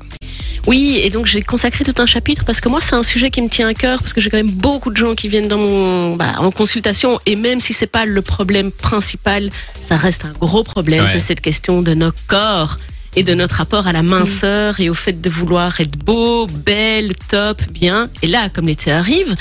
Oui, 0.66 1.00
et 1.02 1.10
donc 1.10 1.26
j'ai 1.26 1.42
consacré 1.42 1.84
tout 1.84 2.00
un 2.00 2.06
chapitre 2.06 2.44
parce 2.44 2.60
que 2.60 2.68
moi 2.68 2.80
c'est 2.80 2.94
un 2.94 3.02
sujet 3.02 3.30
qui 3.30 3.42
me 3.42 3.48
tient 3.48 3.66
à 3.66 3.74
cœur 3.74 3.98
parce 3.98 4.12
que 4.12 4.20
j'ai 4.20 4.30
quand 4.30 4.36
même 4.36 4.50
beaucoup 4.50 4.90
de 4.90 4.96
gens 4.96 5.14
qui 5.16 5.28
viennent 5.28 5.48
dans 5.48 5.58
mon 5.58 6.14
bah, 6.14 6.34
en 6.38 6.52
consultation 6.52 7.18
et 7.26 7.34
même 7.34 7.58
si 7.58 7.74
c'est 7.74 7.88
pas 7.88 8.04
le 8.06 8.22
problème 8.22 8.70
principal, 8.70 9.50
ça 9.80 9.96
reste 9.96 10.24
un 10.24 10.32
gros 10.38 10.62
problème. 10.62 11.04
Ouais. 11.04 11.10
C'est 11.12 11.18
cette 11.18 11.40
question 11.40 11.82
de 11.82 11.94
nos 11.94 12.12
corps 12.28 12.78
et 13.16 13.22
de 13.22 13.34
notre 13.34 13.56
rapport 13.56 13.86
à 13.86 13.92
la 13.92 14.02
minceur 14.02 14.80
et 14.80 14.88
au 14.88 14.94
fait 14.94 15.20
de 15.20 15.28
vouloir 15.30 15.80
être 15.80 15.98
beau, 15.98 16.46
belle, 16.46 17.14
top, 17.28 17.62
bien. 17.70 18.08
Et 18.22 18.26
là, 18.26 18.48
comme 18.48 18.66
l'été 18.66 18.90
arrive, 18.90 19.34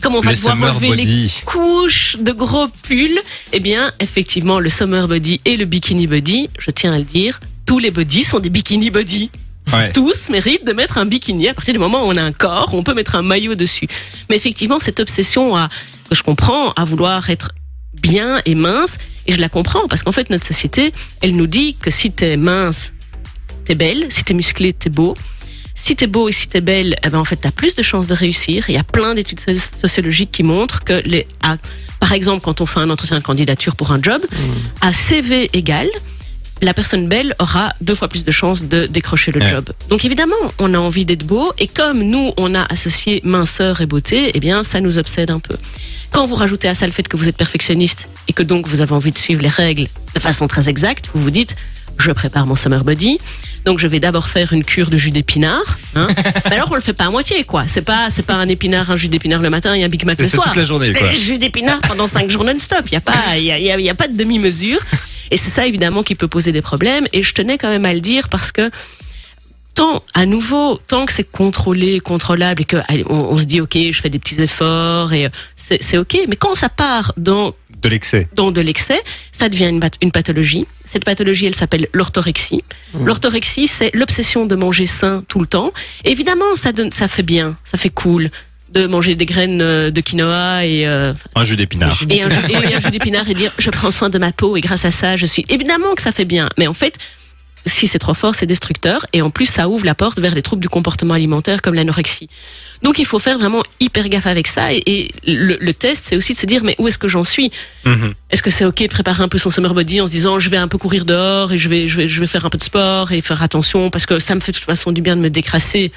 comme 0.00 0.14
on 0.14 0.20
va 0.20 0.30
Le 0.30 0.36
devoir 0.36 0.56
enlever 0.56 0.94
les 0.94 1.28
couches 1.44 2.16
de 2.20 2.32
gros 2.32 2.68
pulls, 2.82 3.20
eh 3.52 3.60
bien, 3.60 3.92
effectivement, 4.00 4.60
le 4.60 4.68
summer 4.68 5.08
body 5.08 5.40
et 5.44 5.56
le 5.56 5.64
bikini 5.64 6.06
body, 6.06 6.50
je 6.58 6.70
tiens 6.70 6.92
à 6.92 6.98
le 6.98 7.04
dire, 7.04 7.40
tous 7.64 7.78
les 7.78 7.90
bodys 7.90 8.22
sont 8.22 8.38
des 8.38 8.50
bikini 8.50 8.90
body 8.90 9.30
Ouais. 9.72 9.90
tous 9.90 10.28
méritent 10.28 10.64
de 10.64 10.72
mettre 10.72 10.96
un 10.96 11.06
bikini. 11.06 11.48
À 11.48 11.54
partir 11.54 11.74
du 11.74 11.80
moment 11.80 12.04
où 12.04 12.12
on 12.12 12.16
a 12.16 12.22
un 12.22 12.30
corps, 12.30 12.72
on 12.72 12.84
peut 12.84 12.94
mettre 12.94 13.16
un 13.16 13.22
maillot 13.22 13.56
dessus. 13.56 13.88
Mais 14.30 14.36
effectivement, 14.36 14.78
cette 14.78 15.00
obsession 15.00 15.56
à, 15.56 15.68
que 16.08 16.14
je 16.14 16.22
comprends, 16.22 16.70
à 16.74 16.84
vouloir 16.84 17.30
être 17.30 17.50
bien 18.00 18.40
et 18.46 18.54
mince, 18.54 18.96
et 19.26 19.32
je 19.32 19.40
la 19.40 19.48
comprends, 19.48 19.88
parce 19.88 20.04
qu'en 20.04 20.12
fait, 20.12 20.30
notre 20.30 20.46
société, 20.46 20.92
elle 21.20 21.34
nous 21.34 21.48
dit 21.48 21.74
que 21.74 21.90
si 21.90 22.12
t'es 22.12 22.36
mince, 22.36 22.92
t'es 23.66 23.74
belle, 23.74 24.06
si 24.10 24.24
t'es 24.24 24.34
musclé, 24.34 24.72
t'es 24.72 24.90
beau. 24.90 25.14
Si 25.74 25.94
t'es 25.94 26.06
beau 26.06 26.28
et 26.28 26.32
si 26.32 26.48
t'es 26.48 26.62
belle, 26.62 26.96
eh 27.04 27.10
ben 27.10 27.18
en 27.18 27.24
fait 27.24 27.36
t'as 27.36 27.50
plus 27.50 27.74
de 27.74 27.82
chances 27.82 28.06
de 28.06 28.14
réussir. 28.14 28.64
Il 28.68 28.74
y 28.74 28.78
a 28.78 28.84
plein 28.84 29.14
d'études 29.14 29.40
so- 29.40 29.58
sociologiques 29.58 30.32
qui 30.32 30.42
montrent 30.42 30.82
que 30.84 31.02
les, 31.04 31.26
à- 31.42 31.58
par 32.00 32.12
exemple 32.12 32.42
quand 32.42 32.62
on 32.62 32.66
fait 32.66 32.80
un 32.80 32.88
entretien 32.88 33.18
de 33.18 33.22
candidature 33.24 33.76
pour 33.76 33.92
un 33.92 34.00
job, 34.02 34.22
à 34.80 34.94
CV 34.94 35.50
égal, 35.52 35.88
la 36.62 36.72
personne 36.72 37.06
belle 37.08 37.34
aura 37.38 37.74
deux 37.82 37.94
fois 37.94 38.08
plus 38.08 38.24
de 38.24 38.30
chances 38.30 38.62
de 38.62 38.86
décrocher 38.86 39.32
le 39.32 39.40
Ouais. 39.40 39.50
job. 39.50 39.68
Donc 39.90 40.06
évidemment, 40.06 40.34
on 40.58 40.72
a 40.72 40.78
envie 40.78 41.04
d'être 41.04 41.26
beau 41.26 41.52
et 41.58 41.66
comme 41.66 42.02
nous, 42.02 42.32
on 42.38 42.54
a 42.54 42.62
associé 42.72 43.20
minceur 43.24 43.82
et 43.82 43.86
beauté, 43.86 44.30
eh 44.32 44.40
bien, 44.40 44.64
ça 44.64 44.80
nous 44.80 44.96
obsède 44.96 45.30
un 45.30 45.40
peu. 45.40 45.56
Quand 46.12 46.26
vous 46.26 46.36
rajoutez 46.36 46.68
à 46.68 46.74
ça 46.74 46.86
le 46.86 46.92
fait 46.92 47.06
que 47.06 47.18
vous 47.18 47.28
êtes 47.28 47.36
perfectionniste 47.36 48.08
et 48.28 48.32
que 48.32 48.42
donc 48.42 48.66
vous 48.66 48.80
avez 48.80 48.92
envie 48.94 49.12
de 49.12 49.18
suivre 49.18 49.42
les 49.42 49.50
règles 49.50 49.88
de 50.14 50.20
façon 50.20 50.48
très 50.48 50.70
exacte, 50.70 51.10
vous 51.12 51.22
vous 51.22 51.30
dites, 51.30 51.54
je 51.98 52.10
prépare 52.12 52.46
mon 52.46 52.56
summer 52.56 52.84
body. 52.84 53.18
Donc 53.64 53.78
je 53.80 53.88
vais 53.88 53.98
d'abord 54.00 54.28
faire 54.28 54.52
une 54.52 54.62
cure 54.64 54.90
de 54.90 54.96
jus 54.96 55.10
d'épinard. 55.10 55.78
Hein. 55.96 56.06
Mais 56.46 56.54
alors 56.56 56.68
on 56.70 56.76
le 56.76 56.80
fait 56.80 56.92
pas 56.92 57.06
à 57.06 57.10
moitié 57.10 57.42
quoi. 57.44 57.64
C'est 57.66 57.82
pas 57.82 58.10
c'est 58.10 58.22
pas 58.24 58.34
un 58.34 58.46
épinard, 58.48 58.90
un 58.92 58.96
jus 58.96 59.08
d'épinard 59.08 59.42
le 59.42 59.50
matin 59.50 59.74
et 59.74 59.82
un 59.82 59.88
Big 59.88 60.04
Mac 60.04 60.20
le 60.20 60.28
C'est 60.28 60.36
soir. 60.36 60.46
toute 60.46 60.56
la 60.56 60.64
journée, 60.64 60.92
quoi. 60.92 61.08
C'est 61.10 61.16
jus 61.16 61.38
d'épinard 61.38 61.80
pendant 61.80 62.06
cinq 62.06 62.30
jours 62.30 62.44
non-stop. 62.44 62.82
Il 62.86 62.92
y 62.92 62.96
a 62.96 63.00
pas 63.00 63.36
il 63.36 63.44
y 63.44 63.50
a, 63.50 63.58
y 63.58 63.70
a- 63.72 63.80
y 63.80 63.90
a 63.90 63.94
pas 63.94 64.08
de 64.08 64.16
demi-mesure. 64.16 64.78
Et 65.32 65.36
c'est 65.36 65.50
ça 65.50 65.66
évidemment 65.66 66.04
qui 66.04 66.14
peut 66.14 66.28
poser 66.28 66.52
des 66.52 66.62
problèmes. 66.62 67.08
Et 67.12 67.22
je 67.24 67.34
tenais 67.34 67.58
quand 67.58 67.68
même 67.68 67.84
à 67.84 67.92
le 67.92 68.00
dire 68.00 68.28
parce 68.28 68.52
que 68.52 68.70
tant 69.74 70.02
à 70.14 70.24
nouveau 70.24 70.78
tant 70.88 71.04
que 71.04 71.12
c'est 71.12 71.28
contrôlé, 71.30 72.00
contrôlable 72.00 72.62
et 72.62 72.64
que 72.64 72.76
allez, 72.88 73.04
on, 73.10 73.16
on 73.30 73.36
se 73.38 73.44
dit 73.44 73.60
ok 73.60 73.76
je 73.90 74.00
fais 74.00 74.08
des 74.10 74.18
petits 74.18 74.40
efforts 74.40 75.12
et 75.12 75.26
euh, 75.26 75.30
c'est 75.56 75.82
c'est 75.82 75.98
ok. 75.98 76.16
Mais 76.28 76.36
quand 76.36 76.54
ça 76.54 76.68
part 76.68 77.12
dans 77.16 77.52
De 77.82 77.88
l'excès. 77.88 78.26
dans 78.34 78.50
de 78.50 78.60
l'excès, 78.60 79.00
ça 79.32 79.48
devient 79.48 79.68
une, 79.68 79.80
une 80.02 80.10
pathologie. 80.12 80.66
Cette 80.84 81.04
pathologie, 81.04 81.46
elle 81.46 81.54
s'appelle 81.54 81.86
l'orthorexie. 81.92 82.64
L'orthorexie, 83.04 83.66
c'est 83.68 83.94
l'obsession 83.94 84.46
de 84.46 84.54
manger 84.56 84.86
sain 84.86 85.22
tout 85.28 85.40
le 85.40 85.46
temps. 85.46 85.72
Évidemment, 86.04 86.56
ça 86.56 86.72
donne, 86.72 86.90
ça 86.92 87.06
fait 87.08 87.22
bien, 87.22 87.56
ça 87.64 87.78
fait 87.78 87.90
cool 87.90 88.30
de 88.72 88.86
manger 88.86 89.14
des 89.14 89.26
graines 89.26 89.60
euh, 89.62 89.90
de 89.92 90.00
quinoa 90.00 90.66
et 90.66 90.86
euh, 90.86 91.14
Un 91.36 91.44
jus 91.44 91.54
d'épinard. 91.56 91.96
et 92.10 92.22
un, 92.22 92.28
jus- 92.30 92.40
et 92.50 92.74
un 92.74 92.80
jus 92.80 92.90
d'épinard 92.90 93.28
et 93.30 93.34
dire 93.34 93.52
je 93.58 93.70
prends 93.70 93.92
soin 93.92 94.10
de 94.10 94.18
ma 94.18 94.32
peau 94.32 94.56
et 94.56 94.60
grâce 94.60 94.84
à 94.84 94.90
ça 94.90 95.16
je 95.16 95.24
suis 95.24 95.46
évidemment 95.48 95.94
que 95.94 96.02
ça 96.02 96.10
fait 96.10 96.24
bien 96.24 96.48
mais 96.58 96.66
en 96.66 96.74
fait 96.74 96.98
si 97.66 97.86
c'est 97.88 97.98
trop 97.98 98.14
fort 98.14 98.34
c'est 98.34 98.46
destructeur. 98.46 99.04
Et 99.12 99.20
en 99.22 99.30
plus 99.30 99.46
ça 99.46 99.68
ouvre 99.68 99.84
la 99.84 99.94
porte 99.94 100.18
vers 100.20 100.34
les 100.34 100.42
troubles 100.42 100.62
du 100.62 100.68
comportement 100.68 101.14
alimentaire 101.14 101.60
comme 101.62 101.74
l'anorexie. 101.74 102.28
Donc 102.82 102.98
il 102.98 103.04
faut 103.06 103.18
faire 103.18 103.38
vraiment 103.38 103.62
hyper 103.80 104.08
gaffe 104.08 104.26
avec 104.26 104.46
ça. 104.46 104.72
Et, 104.72 104.82
et 104.86 105.10
le, 105.26 105.56
le 105.60 105.74
test 105.74 106.06
c'est 106.08 106.16
aussi 106.16 106.32
de 106.34 106.38
se 106.38 106.46
dire 106.46 106.62
mais 106.64 106.76
où 106.78 106.88
est-ce 106.88 106.98
que 106.98 107.08
j'en 107.08 107.24
suis 107.24 107.50
Mhm. 107.84 108.14
est-ce 108.30 108.42
que 108.42 108.50
c'est 108.50 108.64
ok 108.64 108.82
de 108.82 108.86
préparer 108.88 109.22
un 109.22 109.28
peu 109.28 109.38
son 109.38 109.50
summer 109.50 109.72
body 109.74 110.00
en 110.00 110.06
se 110.06 110.10
disant 110.12 110.38
je 110.38 110.48
vais 110.48 110.56
un 110.56 110.68
peu 110.68 110.78
courir 110.78 111.04
dehors 111.04 111.52
et 111.52 111.58
je 111.58 111.68
vais 111.68 111.86
je 111.88 111.96
vais 111.96 112.08
je 112.08 112.20
vais 112.20 112.26
faire 112.26 112.44
un 112.46 112.50
peu 112.50 112.58
de 112.58 112.64
sport 112.64 113.12
et 113.12 113.20
faire 113.20 113.42
attention 113.42 113.90
parce 113.90 114.06
que 114.06 114.18
ça 114.20 114.34
me 114.34 114.40
fait 114.40 114.52
de 114.52 114.56
toute 114.56 114.66
façon 114.66 114.92
du 114.92 115.02
bien 115.02 115.16
de 115.16 115.20
me 115.20 115.30
décrasser. 115.30 115.92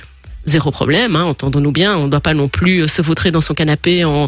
Zéro 0.46 0.72
problème 0.72 1.16
hein, 1.18 1.24
entendons-nous 1.26 1.72
bien. 1.74 1.98
On 1.98 2.06
ne 2.06 2.10
doit 2.10 2.22
pas 2.22 2.34
non 2.34 2.48
plus 2.48 2.84
euh, 2.84 2.88
se 2.88 3.02
vautrer 3.02 3.30
dans 3.30 3.42
son 3.42 3.54
canapé 3.54 4.06
en, 4.06 4.26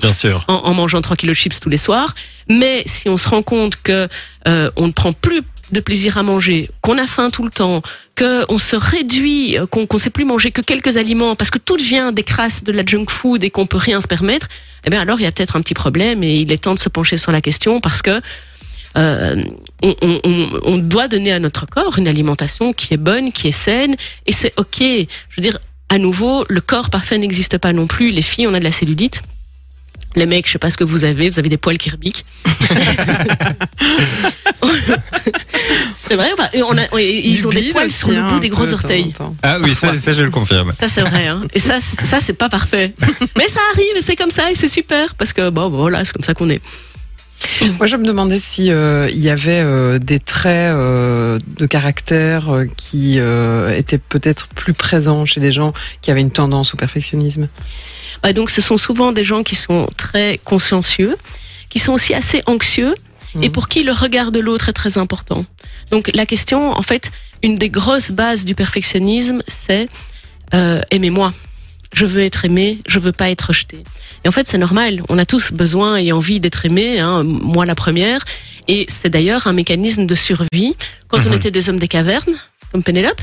en 0.50 0.74
mangeant 0.74 1.02
3 1.02 1.16
kilos 1.16 1.38
de 1.38 1.42
chips 1.42 1.60
tous 1.62 1.70
les 1.70 1.78
soirs. 1.78 2.14
Mais 2.50 2.84
si 2.86 3.08
on 3.08 3.18
se 3.18 3.30
rend 3.30 3.42
compte 3.44 3.78
que 3.82 4.10
euh, 4.48 4.70
on 4.76 4.88
ne 4.88 4.92
prend 4.92 5.14
plus 5.14 5.42
de 5.72 5.80
plaisir 5.80 6.18
à 6.18 6.24
manger, 6.24 6.70
qu'on 6.82 6.98
a 6.98 7.08
faim 7.08 7.30
tout 7.30 7.44
le 7.44 7.50
temps, 7.50 7.82
que 8.16 8.46
on 8.50 8.58
se 8.58 8.76
réduit, 8.76 9.58
euh, 9.58 9.66
qu'on 9.66 9.86
qu'on 9.86 9.98
sait 9.98 10.10
plus 10.10 10.26
manger 10.26 10.52
que 10.52 10.62
quelques 10.62 10.98
aliments 10.98 11.36
parce 11.36 11.50
que 11.50 11.58
tout 11.60 11.78
devient 11.78 12.12
des 12.14 12.24
crasses 12.24 12.64
de 12.64 12.72
la 12.72 12.86
junk 12.86 13.06
food 13.10 13.44
et 13.44 13.50
qu'on 13.50 13.66
peut 13.68 13.78
rien 13.78 14.02
se 14.02 14.08
permettre, 14.08 14.48
eh 14.86 14.90
bien 14.90 15.00
alors 15.02 15.20
il 15.20 15.24
y 15.24 15.26
a 15.28 15.32
peut-être 15.32 15.56
un 15.56 15.62
petit 15.62 15.74
problème 15.74 16.24
et 16.24 16.36
il 16.42 16.52
est 16.52 16.58
temps 16.64 16.74
de 16.74 16.80
se 16.80 16.90
pencher 16.90 17.18
sur 17.18 17.32
la 17.32 17.42
question 17.42 17.80
parce 17.80 18.02
que 18.02 18.22
euh, 18.98 19.44
on, 19.82 19.96
on- 20.02 20.20
on- 20.26 20.50
on 20.64 20.78
doit 20.78 21.08
donner 21.08 21.32
à 21.32 21.40
notre 21.40 21.66
corps 21.66 21.98
une 21.98 22.08
alimentation 22.10 22.74
qui 22.74 22.94
est 22.94 22.98
bonne, 22.98 23.32
qui 23.32 23.48
est 23.48 23.54
saine, 23.54 23.96
et 24.28 24.34
c'est 24.34 24.52
ok. 24.58 24.80
Je 24.82 25.36
veux 25.38 25.42
dire, 25.42 25.58
à 25.88 25.98
nouveau, 25.98 26.44
le 26.50 26.60
corps 26.60 26.90
parfait 26.90 27.18
n'existe 27.18 27.58
pas 27.58 27.72
non 27.72 27.88
plus. 27.88 28.12
Les 28.12 28.22
filles, 28.22 28.48
on 28.48 28.54
a 28.54 28.60
de 28.60 28.66
la 28.66 28.72
cellulite. 28.74 29.22
Les 30.18 30.26
mecs, 30.26 30.46
je 30.46 30.52
sais 30.52 30.60
pas 30.60 30.70
ce 30.70 30.76
que 30.76 30.84
vous 30.84 31.06
avez, 31.06 31.30
vous 31.30 31.40
avez 31.40 31.48
des 31.48 31.56
poils 31.58 31.78
qui 31.78 31.90
rebiquent. 31.90 32.26
c'est 35.96 36.16
vrai 36.16 36.32
ou 36.34 36.36
pas 36.36 36.50
Et 36.54 36.64
on 36.64 36.78
a, 36.78 36.84
et 37.00 37.28
ils 37.28 37.48
ont 37.48 37.50
des 37.50 37.72
poils 37.72 37.88
aussi, 37.88 37.98
sur 37.98 38.10
le 38.10 38.22
bout 38.28 38.40
des 38.40 38.50
gros 38.50 38.66
de 38.66 38.74
orteils. 38.74 39.12
temps. 39.14 39.36
Ah 39.44 39.58
oui, 39.62 39.76
ça, 39.76 39.98
ça 39.98 40.14
je 40.14 40.22
le 40.22 40.32
confirme. 40.32 40.72
Ça 40.72 40.90
c'est 40.90 41.02
vrai, 41.02 41.28
hein. 41.28 41.44
Et 41.54 41.60
ça, 41.60 41.80
c'est- 41.82 42.06
ça 42.06 42.20
c'est 42.22 42.34
pas 42.34 42.50
parfait. 42.50 42.94
Mais 43.38 43.48
ça 43.48 43.60
arrive, 43.74 43.98
et 43.98 44.02
c'est 44.02 44.16
comme 44.16 44.32
ça, 44.32 44.52
et 44.52 44.56
c'est 44.56 44.68
super 44.68 45.16
parce 45.16 45.34
que 45.34 45.50
bon, 45.50 45.70
voilà, 45.70 46.04
c'est 46.06 46.14
comme 46.14 46.24
ça 46.24 46.34
qu'on 46.34 46.50
est. 46.50 46.62
Moi, 47.80 47.88
je 47.88 47.96
me 47.96 48.06
demandais 48.06 48.38
si 48.40 48.72
euh, 48.72 49.10
il 49.12 49.18
y 49.20 49.30
avait 49.32 49.62
euh, 49.62 49.98
des 49.98 50.20
traits 50.20 50.74
euh, 50.76 51.40
de 51.58 51.66
caractère 51.66 52.50
euh, 52.54 52.66
qui 52.78 53.16
euh, 53.18 53.76
étaient 53.76 53.98
peut-être 53.98 54.48
plus 54.50 54.74
présents 54.74 55.26
chez 55.26 55.40
des 55.42 55.52
gens 55.52 55.74
qui 56.04 56.12
avaient 56.12 56.22
une 56.22 56.30
tendance 56.30 56.76
au 56.76 56.78
perfectionnisme. 56.78 57.48
Ouais, 58.24 58.34
donc 58.34 58.52
ce 58.52 58.62
sont 58.62 58.78
souvent 58.78 59.12
des 59.12 59.24
gens 59.24 59.42
qui 59.42 59.56
sont 59.56 59.90
très 59.98 60.40
consciencieux, 60.46 61.16
qui 61.70 61.80
sont 61.80 61.94
aussi 61.94 62.14
assez 62.14 62.44
anxieux 62.46 62.94
et 63.36 63.48
Mhm. 63.48 63.52
pour 63.52 63.68
qui 63.70 63.84
le 63.84 63.92
regard 63.92 64.32
de 64.32 64.40
l'autre 64.40 64.70
est 64.70 64.74
très 64.74 64.98
important. 64.98 65.46
Donc 65.92 66.10
la 66.14 66.26
question, 66.26 66.72
en 66.72 66.82
fait, 66.82 67.12
une 67.44 67.56
des 67.56 67.70
grosses 67.70 68.12
bases 68.12 68.46
du 68.46 68.56
perfectionnisme, 68.56 69.42
c'est 69.48 69.88
euh, 70.54 70.82
aimez-moi. 70.92 71.34
Je 71.94 72.06
veux 72.06 72.22
être 72.24 72.46
aimé, 72.46 72.80
je 72.88 73.00
veux 73.00 73.12
pas 73.12 73.30
être 73.30 73.48
rejeté. 73.50 73.84
Et 74.24 74.28
en 74.30 74.32
fait, 74.32 74.48
c'est 74.48 74.58
normal. 74.58 75.02
On 75.10 75.18
a 75.18 75.26
tous 75.26 75.52
besoin 75.52 75.98
et 75.98 76.12
envie 76.14 76.40
d'être 76.40 76.66
aimé, 76.66 77.00
hein, 77.00 77.24
moi 77.24 77.66
la 77.66 77.76
première. 77.76 78.24
Et 78.68 78.86
c'est 78.90 79.10
d'ailleurs 79.10 79.48
un 79.48 79.54
mécanisme 79.54 80.06
de 80.06 80.16
survie. 80.16 80.76
Quand 81.10 81.26
on 81.26 81.30
Mhm. 81.30 81.36
était 81.36 81.52
des 81.52 81.70
hommes 81.70 81.80
des 81.80 81.88
cavernes, 81.90 82.36
comme 82.72 82.84
Pénélope, 82.84 83.22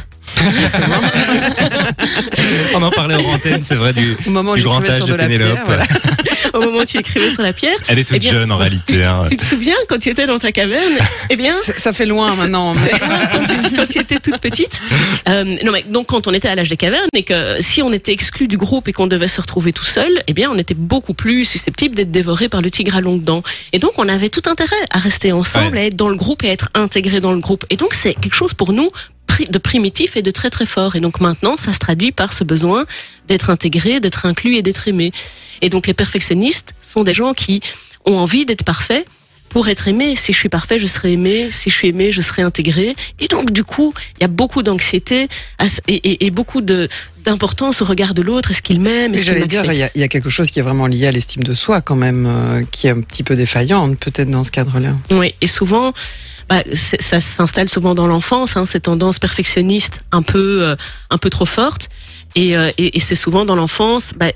On 2.75 2.83
en 2.83 2.91
parlait 2.91 3.15
en 3.15 3.25
antenne, 3.35 3.63
c'est 3.65 3.75
vrai, 3.75 3.93
du, 3.93 4.15
Au 4.27 4.31
moment 4.31 4.53
où 4.53 4.57
du 4.57 4.63
grand 4.63 4.87
âge 4.87 5.01
de 5.05 5.15
Pénélope. 5.15 5.53
pierre, 5.53 5.63
voilà. 5.67 5.85
au 6.55 6.61
moment 6.61 6.79
où 6.81 6.85
tu 6.85 6.99
écrivais 6.99 7.31
sur 7.31 7.43
la 7.43 7.53
pierre, 7.53 7.77
Elle 7.89 7.99
est 7.99 8.05
toute 8.05 8.17
Eh 8.17 8.21
bien, 8.21 8.33
jeune 8.33 8.53
en 8.53 8.57
réalité. 8.59 9.03
hein. 9.05 9.25
tu 9.29 9.37
te 9.37 9.45
souviens 9.45 9.75
quand 9.89 9.99
tu 9.99 10.11
étais 10.11 10.27
dans 10.27 10.39
ta 10.39 10.53
caverne 10.53 10.93
Eh 11.31 11.37
bien, 11.37 11.55
Ça 11.77 11.93
fait 11.93 12.07
loin 12.07 12.35
maintenant. 12.35 12.75
mais- 12.75 12.91
c'est 12.91 12.99
loin 13.07 13.19
quand 13.33 13.45
tu, 13.45 13.77
quand 13.77 13.87
tu 13.89 13.99
étais 14.01 14.19
toute 14.21 14.39
petite. 14.39 14.81
Euh, 15.29 15.45
non, 15.65 15.73
mais 15.73 15.83
donc 15.89 16.07
quand 16.09 16.27
on 16.29 16.35
était 16.35 16.49
à 16.49 16.55
l'âge 16.55 16.69
des 16.69 16.77
cavernes 16.77 17.09
et 17.15 17.23
que 17.23 17.57
si 17.61 17.83
on 17.83 17.93
était 17.93 18.13
exclu 18.13 18.49
du 18.49 18.57
groupe 18.59 18.87
et 18.89 18.93
qu'on 18.93 19.07
devait 19.07 19.29
se 19.29 19.41
retrouver 19.41 19.73
tout 19.73 19.85
seul, 19.85 20.11
eh 20.27 20.33
bien, 20.35 20.51
on 20.53 20.59
était 20.59 20.75
beaucoup 20.75 21.15
plus 21.15 21.45
susceptible 21.45 21.95
d'être 21.95 22.11
dévoré 22.11 22.49
par 22.49 22.61
le 22.63 22.71
tigre 22.71 22.97
à 22.97 23.01
longues 23.01 23.23
dents. 23.25 23.43
Et 23.73 23.79
donc, 23.79 23.93
on 23.97 24.09
avait 24.09 24.29
tout 24.29 24.43
intérêt 24.49 24.77
à 24.91 24.99
rester 24.99 25.33
ensemble, 25.33 25.73
Ouais. 25.75 25.81
à 25.81 25.85
être 25.87 25.97
dans 25.97 26.09
le 26.11 26.17
groupe 26.17 26.45
et 26.45 26.51
à 26.51 26.53
être 26.53 26.69
intégré 26.75 27.21
dans 27.21 27.33
le 27.33 27.41
groupe. 27.41 27.65
Et 27.71 27.77
donc, 27.77 27.95
c'est 27.95 28.15
quelque 28.15 28.35
chose 28.35 28.55
pour 28.55 28.73
nous 28.73 28.91
de 29.51 29.59
primitif 29.59 30.17
et 30.17 30.23
de 30.23 30.31
très 30.31 30.51
très 30.51 30.67
fort. 30.67 30.97
Et 30.97 31.01
donc 31.01 31.21
maintenant, 31.21 31.57
ça 31.57 31.73
se 31.73 31.79
traduit 31.79 32.13
par 32.13 32.33
ce 32.33 32.45
besoin 32.45 32.87
d'être 33.29 33.51
intégré, 33.51 34.01
d'être 34.01 34.27
inclus 34.27 34.57
et 34.57 34.63
d'être 34.63 34.89
aimé. 34.89 35.13
Et 35.63 35.69
donc 35.71 35.87
les 35.87 35.95
perfectionnistes 35.95 36.75
sont 36.83 37.05
des 37.05 37.15
gens 37.15 37.35
qui 37.35 37.61
ont 38.07 38.17
envie 38.17 38.45
d'être 38.45 38.65
parfaits 38.65 39.07
pour 39.49 39.69
être 39.69 39.89
aimé. 39.89 40.15
Si 40.15 40.33
je 40.35 40.39
suis 40.39 40.49
parfait, 40.51 40.79
je 40.79 40.87
serai 40.87 41.13
aimé. 41.15 41.49
Si 41.51 41.71
je 41.71 41.75
suis 41.75 41.89
aimé, 41.89 42.13
je 42.13 42.21
serai 42.21 42.43
intégré. 42.43 42.95
Et 43.19 43.29
donc, 43.29 43.51
du 43.51 43.65
coup, 43.65 43.95
il 44.19 44.21
y 44.23 44.25
a 44.25 44.29
beaucoup 44.29 44.63
d'anxiété 44.63 45.27
et, 45.87 45.95
et- 45.95 46.27
et 46.27 46.31
beaucoup 46.31 46.61
de 46.61 46.89
d'importance 47.25 47.83
au 47.83 47.85
regard 47.87 48.13
de 48.15 48.23
l'autre. 48.23 48.51
Est-ce 48.51 48.63
qu'il 48.63 48.81
m'aime? 48.81 49.15
Est-ce 49.15 49.25
qu'il 49.25 49.33
J'allais 49.35 49.47
dire, 49.47 49.65
il 49.73 49.79
y, 49.79 49.83
a, 49.83 49.91
il 49.95 50.01
y 50.01 50.05
a 50.05 50.09
quelque 50.09 50.31
chose 50.31 50.51
qui 50.51 50.59
est 50.59 50.63
vraiment 50.63 50.87
lié 50.87 51.07
à 51.07 51.13
l'estime 51.13 51.43
de 51.45 51.55
soi 51.55 51.81
quand 51.81 51.97
même, 51.97 52.27
euh, 52.27 52.63
qui 52.71 52.87
est 52.87 52.91
un 52.91 53.01
petit 53.01 53.23
peu 53.23 53.37
défaillante 53.37 53.99
peut-être 53.99 54.31
dans 54.31 54.45
ce 54.45 54.51
cadre-là. 54.51 54.95
Oui, 55.11 55.35
et 55.41 55.47
souvent, 55.47 55.93
bah, 56.49 56.63
ça 56.73 57.21
s'installe 57.21 57.69
souvent 57.69 57.95
dans 57.95 58.07
l'enfance, 58.07 58.57
hein, 58.57 58.65
ces 58.67 58.81
tendances 58.81 59.19
perfectionnistes 59.19 60.01
un 60.13 60.23
peu, 60.23 60.63
euh, 60.63 60.77
un 61.11 61.19
peu 61.19 61.31
trop 61.31 61.47
fortes. 61.47 61.89
Et, 62.35 62.57
euh, 62.57 62.71
et 62.79 63.01
c'est 63.01 63.15
souvent 63.15 63.45
dans 63.45 63.57
l'enfance, 63.57 64.13
bah, 64.17 64.33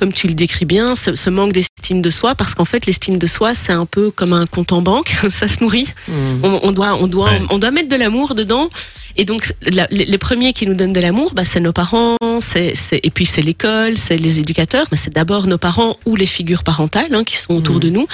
comme 0.00 0.12
tu 0.12 0.26
le 0.26 0.34
décris 0.34 0.64
bien, 0.64 0.96
ce, 0.96 1.14
ce 1.14 1.30
manque 1.30 1.52
d'estime 1.52 2.00
de 2.02 2.10
soi, 2.10 2.34
parce 2.34 2.54
qu'en 2.56 2.64
fait, 2.64 2.86
l'estime 2.86 3.18
de 3.18 3.26
soi, 3.28 3.54
c'est 3.54 3.72
un 3.72 3.86
peu 3.86 4.10
comme 4.10 4.32
un 4.32 4.46
compte 4.46 4.72
en 4.72 4.80
banque, 4.82 5.14
ça 5.30 5.46
se 5.46 5.62
nourrit. 5.62 5.86
Hmm. 6.08 6.42
On, 6.42 6.60
on 6.64 6.72
doit, 6.72 6.94
on 6.94 7.06
doit, 7.06 7.30
Ouais. 7.30 7.42
on 7.50 7.58
doit 7.58 7.70
mettre 7.70 7.88
de 7.90 7.96
l'amour 7.96 8.34
dedans. 8.34 8.68
Et 9.16 9.24
donc, 9.24 9.52
la- 9.62 9.86
les, 9.90 10.18
premiers 10.18 10.52
qui 10.54 10.66
nous 10.66 10.74
donnent 10.74 10.92
de 10.94 11.00
l'amour, 11.00 11.32
bah, 11.34 11.44
c'est 11.44 11.60
nos 11.60 11.72
parents, 11.72 12.16
c'est, 12.40 12.72
et 12.92 13.10
puis 13.10 13.26
c'est 13.26 13.42
l'école, 13.42 13.98
c'est 13.98 14.16
les 14.16 14.38
éducateurs, 14.40 14.86
mais 14.90 14.96
c'est 14.96 15.12
d'abord 15.12 15.46
nos 15.46 15.58
parents 15.58 15.96
ou 16.06 16.16
les 16.16 16.26
figures 16.26 16.62
parentales 16.64 17.12
hein, 17.14 17.24
qui 17.24 17.36
sont 17.36 17.54
autour 17.54 17.74
Mhm. 17.76 17.80
de 17.82 17.90
nous. 17.90 18.06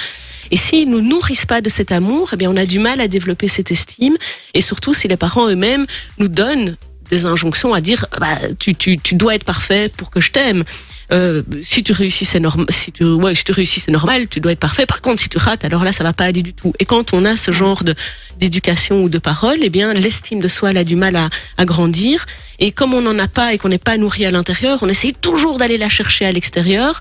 Et 0.51 0.57
s'ils 0.57 0.89
nous 0.89 1.01
nourrissent 1.01 1.45
pas 1.45 1.61
de 1.61 1.69
cet 1.69 1.91
amour, 1.91 2.29
eh 2.33 2.35
bien, 2.35 2.49
on 2.51 2.57
a 2.57 2.65
du 2.65 2.79
mal 2.79 2.99
à 2.99 3.07
développer 3.07 3.47
cette 3.47 3.71
estime. 3.71 4.15
Et 4.53 4.61
surtout, 4.61 4.93
si 4.93 5.07
les 5.07 5.17
parents 5.17 5.47
eux-mêmes 5.47 5.85
nous 6.19 6.27
donnent 6.29 6.75
des 7.09 7.25
injonctions 7.25 7.73
à 7.73 7.81
dire, 7.81 8.05
bah, 8.19 8.37
tu, 8.59 8.75
tu, 8.75 8.97
tu 8.97 9.15
dois 9.15 9.35
être 9.35 9.43
parfait 9.43 9.91
pour 9.95 10.09
que 10.09 10.21
je 10.21 10.31
t'aime. 10.31 10.63
Euh, 11.11 11.41
si 11.61 11.83
tu 11.83 11.93
réussis, 11.93 12.25
c'est 12.25 12.39
normal. 12.39 12.67
Si 12.69 12.91
tu, 12.91 13.03
ouais, 13.05 13.33
si 13.33 13.43
tu 13.43 13.51
réussis, 13.51 13.79
c'est 13.79 13.91
normal. 13.91 14.27
Tu 14.27 14.39
dois 14.39 14.51
être 14.51 14.59
parfait. 14.59 14.85
Par 14.85 15.01
contre, 15.01 15.21
si 15.21 15.29
tu 15.29 15.37
rates, 15.37 15.63
alors 15.63 15.83
là, 15.83 15.91
ça 15.91 16.03
va 16.03 16.13
pas 16.13 16.25
aller 16.25 16.43
du 16.43 16.53
tout. 16.53 16.73
Et 16.79 16.85
quand 16.85 17.13
on 17.13 17.23
a 17.25 17.37
ce 17.37 17.51
genre 17.51 17.83
de 17.83 17.95
d'éducation 18.39 19.03
ou 19.03 19.09
de 19.09 19.17
parole, 19.17 19.57
eh 19.61 19.69
bien, 19.69 19.93
l'estime 19.93 20.39
de 20.39 20.47
soi, 20.47 20.71
elle 20.71 20.77
a 20.77 20.83
du 20.83 20.95
mal 20.95 21.15
à, 21.15 21.29
à 21.57 21.65
grandir. 21.65 22.25
Et 22.59 22.71
comme 22.71 22.93
on 22.93 23.01
n'en 23.01 23.17
a 23.19 23.27
pas 23.27 23.53
et 23.53 23.57
qu'on 23.57 23.69
n'est 23.69 23.77
pas 23.77 23.97
nourri 23.97 24.25
à 24.25 24.31
l'intérieur, 24.31 24.79
on 24.81 24.89
essaye 24.89 25.13
toujours 25.13 25.57
d'aller 25.57 25.77
la 25.77 25.89
chercher 25.89 26.25
à 26.25 26.31
l'extérieur. 26.31 26.99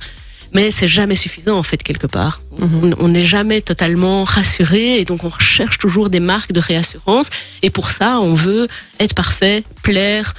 Mais 0.52 0.70
c'est 0.70 0.88
jamais 0.88 1.16
suffisant 1.16 1.58
en 1.58 1.62
fait 1.62 1.82
quelque 1.82 2.06
part. 2.06 2.40
Mhm. 2.58 2.94
On 3.00 3.04
on 3.06 3.08
n'est 3.08 3.24
jamais 3.24 3.60
totalement 3.60 4.24
rassuré 4.24 4.98
et 5.00 5.04
donc 5.04 5.24
on 5.24 5.28
recherche 5.28 5.78
toujours 5.78 6.10
des 6.10 6.20
marques 6.20 6.52
de 6.52 6.60
réassurance. 6.60 7.30
Et 7.62 7.70
pour 7.70 7.90
ça, 7.90 8.20
on 8.20 8.34
veut 8.34 8.68
être 8.98 9.14
parfait, 9.14 9.64
plaire, 9.82 10.34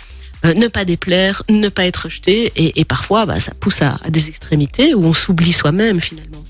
euh, 0.46 0.54
ne 0.54 0.68
pas 0.68 0.86
déplaire, 0.86 1.44
ne 1.50 1.70
pas 1.70 1.86
être 1.86 2.06
rejeté. 2.06 2.52
Et, 2.56 2.80
et 2.80 2.86
parfois, 2.86 3.26
bah, 3.26 3.40
ça 3.40 3.54
pousse 3.60 3.82
à, 3.82 4.00
à 4.04 4.10
des 4.10 4.28
extrémités 4.28 4.94
où 4.94 5.06
on 5.06 5.14
s'oublie 5.14 5.54
soi-même 5.54 6.02
finalement. 6.02 6.44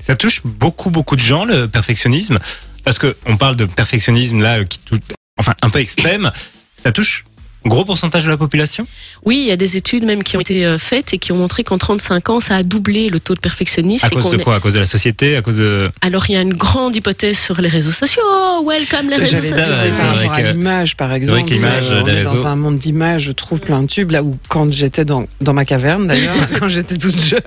Ça 0.00 0.16
touche 0.16 0.42
beaucoup, 0.44 0.90
beaucoup 0.90 1.16
de 1.16 1.22
gens, 1.22 1.44
le 1.44 1.68
perfectionnisme. 1.68 2.38
Parce 2.84 2.98
que 2.98 3.16
on 3.26 3.36
parle 3.36 3.56
de 3.56 3.64
perfectionnisme 3.64 4.40
là, 4.40 4.64
qui 4.64 4.78
tout, 4.80 4.98
enfin, 5.38 5.54
un 5.62 5.70
peu 5.70 5.78
extrême. 5.78 6.32
Ça 6.76 6.90
touche 6.90 7.24
Gros 7.64 7.84
pourcentage 7.84 8.24
de 8.24 8.28
la 8.30 8.36
population? 8.36 8.86
Oui, 9.24 9.38
il 9.44 9.46
y 9.46 9.52
a 9.52 9.56
des 9.56 9.76
études 9.76 10.04
même 10.04 10.22
qui 10.24 10.36
ont 10.36 10.40
été 10.40 10.66
euh, 10.66 10.78
faites 10.78 11.14
et 11.14 11.18
qui 11.18 11.30
ont 11.32 11.36
montré 11.36 11.62
qu'en 11.62 11.78
35 11.78 12.28
ans, 12.30 12.40
ça 12.40 12.56
a 12.56 12.62
doublé 12.64 13.08
le 13.08 13.20
taux 13.20 13.34
de 13.34 13.40
perfectionniste. 13.40 14.04
À 14.04 14.08
cause 14.10 14.30
de 14.30 14.36
est- 14.36 14.42
quoi? 14.42 14.56
À 14.56 14.60
cause 14.60 14.74
de 14.74 14.80
la 14.80 14.86
société? 14.86 15.36
À 15.36 15.42
cause 15.42 15.58
de... 15.58 15.82
Alors 16.00 16.24
il 16.28 16.34
y 16.34 16.38
a 16.38 16.40
une 16.40 16.54
grande 16.54 16.96
hypothèse 16.96 17.38
sur 17.38 17.60
les 17.60 17.68
réseaux 17.68 17.92
sociaux. 17.92 18.22
Welcome 18.66 19.10
les 19.10 19.16
réseaux 19.16 19.36
sociaux. 19.36 19.72
par 19.98 20.16
rapport 20.16 20.32
à 20.32 20.42
l'image, 20.42 20.96
par 20.96 21.12
exemple. 21.12 21.50
l'image 21.52 21.90
euh, 21.90 22.02
on 22.04 22.06
est 22.08 22.22
dans 22.24 22.46
un 22.46 22.56
monde 22.56 22.78
d'images, 22.78 23.22
je 23.22 23.32
trouve 23.32 23.60
plein 23.60 23.80
de 23.82 23.86
tubes. 23.86 24.10
Là 24.10 24.22
où, 24.22 24.36
quand 24.48 24.72
j'étais 24.72 25.04
dans, 25.04 25.26
dans 25.40 25.52
ma 25.54 25.64
caverne, 25.64 26.06
d'ailleurs, 26.08 26.34
quand 26.58 26.68
j'étais 26.68 26.96
toute 26.98 27.18
jeune, 27.20 27.40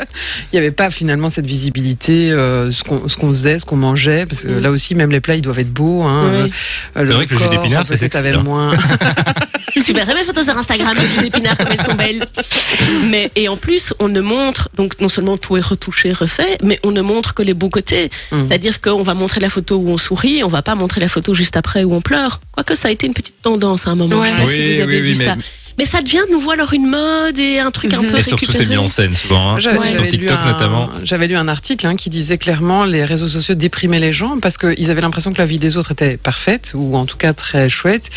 il 0.51 0.55
n'y 0.55 0.59
avait 0.59 0.71
pas 0.71 0.89
finalement 0.89 1.29
cette 1.29 1.45
visibilité, 1.45 2.31
euh, 2.31 2.71
ce 2.71 2.83
qu'on 2.83 3.29
faisait, 3.29 3.59
ce 3.59 3.65
qu'on 3.65 3.75
mangeait. 3.77 4.25
Parce 4.25 4.43
que 4.43 4.47
Mm. 4.47 4.59
là 4.59 4.71
aussi, 4.71 4.95
même 4.95 5.11
les 5.11 5.19
plats, 5.19 5.35
ils 5.35 5.41
doivent 5.41 5.59
être 5.59 5.73
beaux. 5.73 6.03
Hein, 6.03 6.43
Oui. 6.45 6.51
Euh, 6.97 7.03
C'est 7.05 7.11
vrai 7.13 7.25
que 7.25 7.33
le 7.33 7.39
jus 7.39 7.49
d'épinards, 7.49 7.85
c'est 7.87 7.97
sexy, 7.97 8.17
avait 8.17 8.37
moins. 8.37 8.71
Verrais 10.05 10.19
mes 10.19 10.25
photos 10.25 10.45
sur 10.45 10.57
Instagram 10.57 10.95
de 10.95 11.07
jus 11.07 11.21
d'épinards 11.21 11.57
comme 11.57 11.67
elles 11.71 11.81
sont 11.81 11.95
belles. 11.95 12.25
Mais 13.09 13.31
et 13.35 13.47
en 13.47 13.57
plus, 13.57 13.93
on 13.99 14.07
ne 14.07 14.21
montre 14.21 14.69
donc 14.75 14.99
non 15.01 15.09
seulement 15.09 15.37
tout 15.37 15.57
est 15.57 15.61
retouché, 15.65 16.11
refait, 16.13 16.57
mais 16.63 16.79
on 16.83 16.91
ne 16.91 17.01
montre 17.01 17.33
que 17.33 17.41
les 17.43 17.53
beaux 17.53 17.69
côtés. 17.69 18.09
Mm. 18.31 18.43
C'est-à-dire 18.43 18.81
qu'on 18.81 19.01
va 19.03 19.13
montrer 19.13 19.39
la 19.39 19.49
photo 19.49 19.77
où 19.77 19.89
on 19.89 19.97
sourit, 19.97 20.43
on 20.43 20.47
va 20.47 20.61
pas 20.61 20.75
montrer 20.75 21.01
la 21.01 21.07
photo 21.07 21.33
juste 21.33 21.57
après 21.57 21.83
où 21.83 21.93
on 21.95 22.01
pleure. 22.01 22.39
Quoique 22.51 22.75
ça 22.75 22.89
a 22.89 22.91
été 22.91 23.07
une 23.07 23.13
petite 23.13 23.41
tendance 23.41 23.87
à 23.87 23.91
un 23.91 23.95
moment. 23.95 24.19
Ouais. 24.19 24.27
Je 24.27 24.31
sais 24.31 24.37
pas 24.41 24.45
Oui, 24.47 24.53
si 24.53 24.75
vous 24.75 24.81
avez 24.81 24.95
oui, 24.97 25.01
vu 25.01 25.09
oui, 25.19 25.25
ça. 25.25 25.35
mais- 25.35 25.43
Mais 25.77 25.85
ça 25.85 26.01
devient 26.01 26.21
de 26.27 26.31
nouveau 26.33 26.51
alors 26.51 26.73
une 26.73 26.87
mode 26.87 27.37
et 27.37 27.59
un 27.59 27.69
truc 27.71 27.93
un 27.93 28.01
Mhm. 28.01 28.11
peu 28.11 28.17
Et 28.19 28.23
surtout, 28.23 28.51
c'est 28.51 28.65
mis 28.65 28.77
en 28.77 28.87
scène 28.87 29.13
souvent. 29.15 29.51
hein. 29.51 29.55
Ouais. 29.55 29.89
Sur 29.93 30.07
TikTok 30.07 30.39
un- 30.41 30.45
notamment. 30.45 30.89
J'avais 31.03 31.27
lu 31.27 31.35
un 31.35 31.47
article 31.49 31.85
hein, 31.87 31.95
qui 31.95 32.09
disait 32.09 32.37
clairement 32.37 32.85
les 32.85 33.03
réseaux 33.03 33.27
sociaux 33.27 33.55
déprimaient 33.55 33.99
les 33.99 34.13
gens 34.13 34.37
parce 34.39 34.57
qu'ils 34.57 34.89
avaient 34.89 35.01
l'impression 35.01 35.33
que 35.33 35.37
la 35.37 35.45
vie 35.45 35.59
des 35.59 35.75
autres 35.77 35.91
était 35.91 36.15
parfaite 36.17 36.71
ou 36.75 36.95
en 36.95 37.05
tout 37.05 37.17
cas 37.17 37.33
très 37.33 37.67
chouette. 37.67 38.09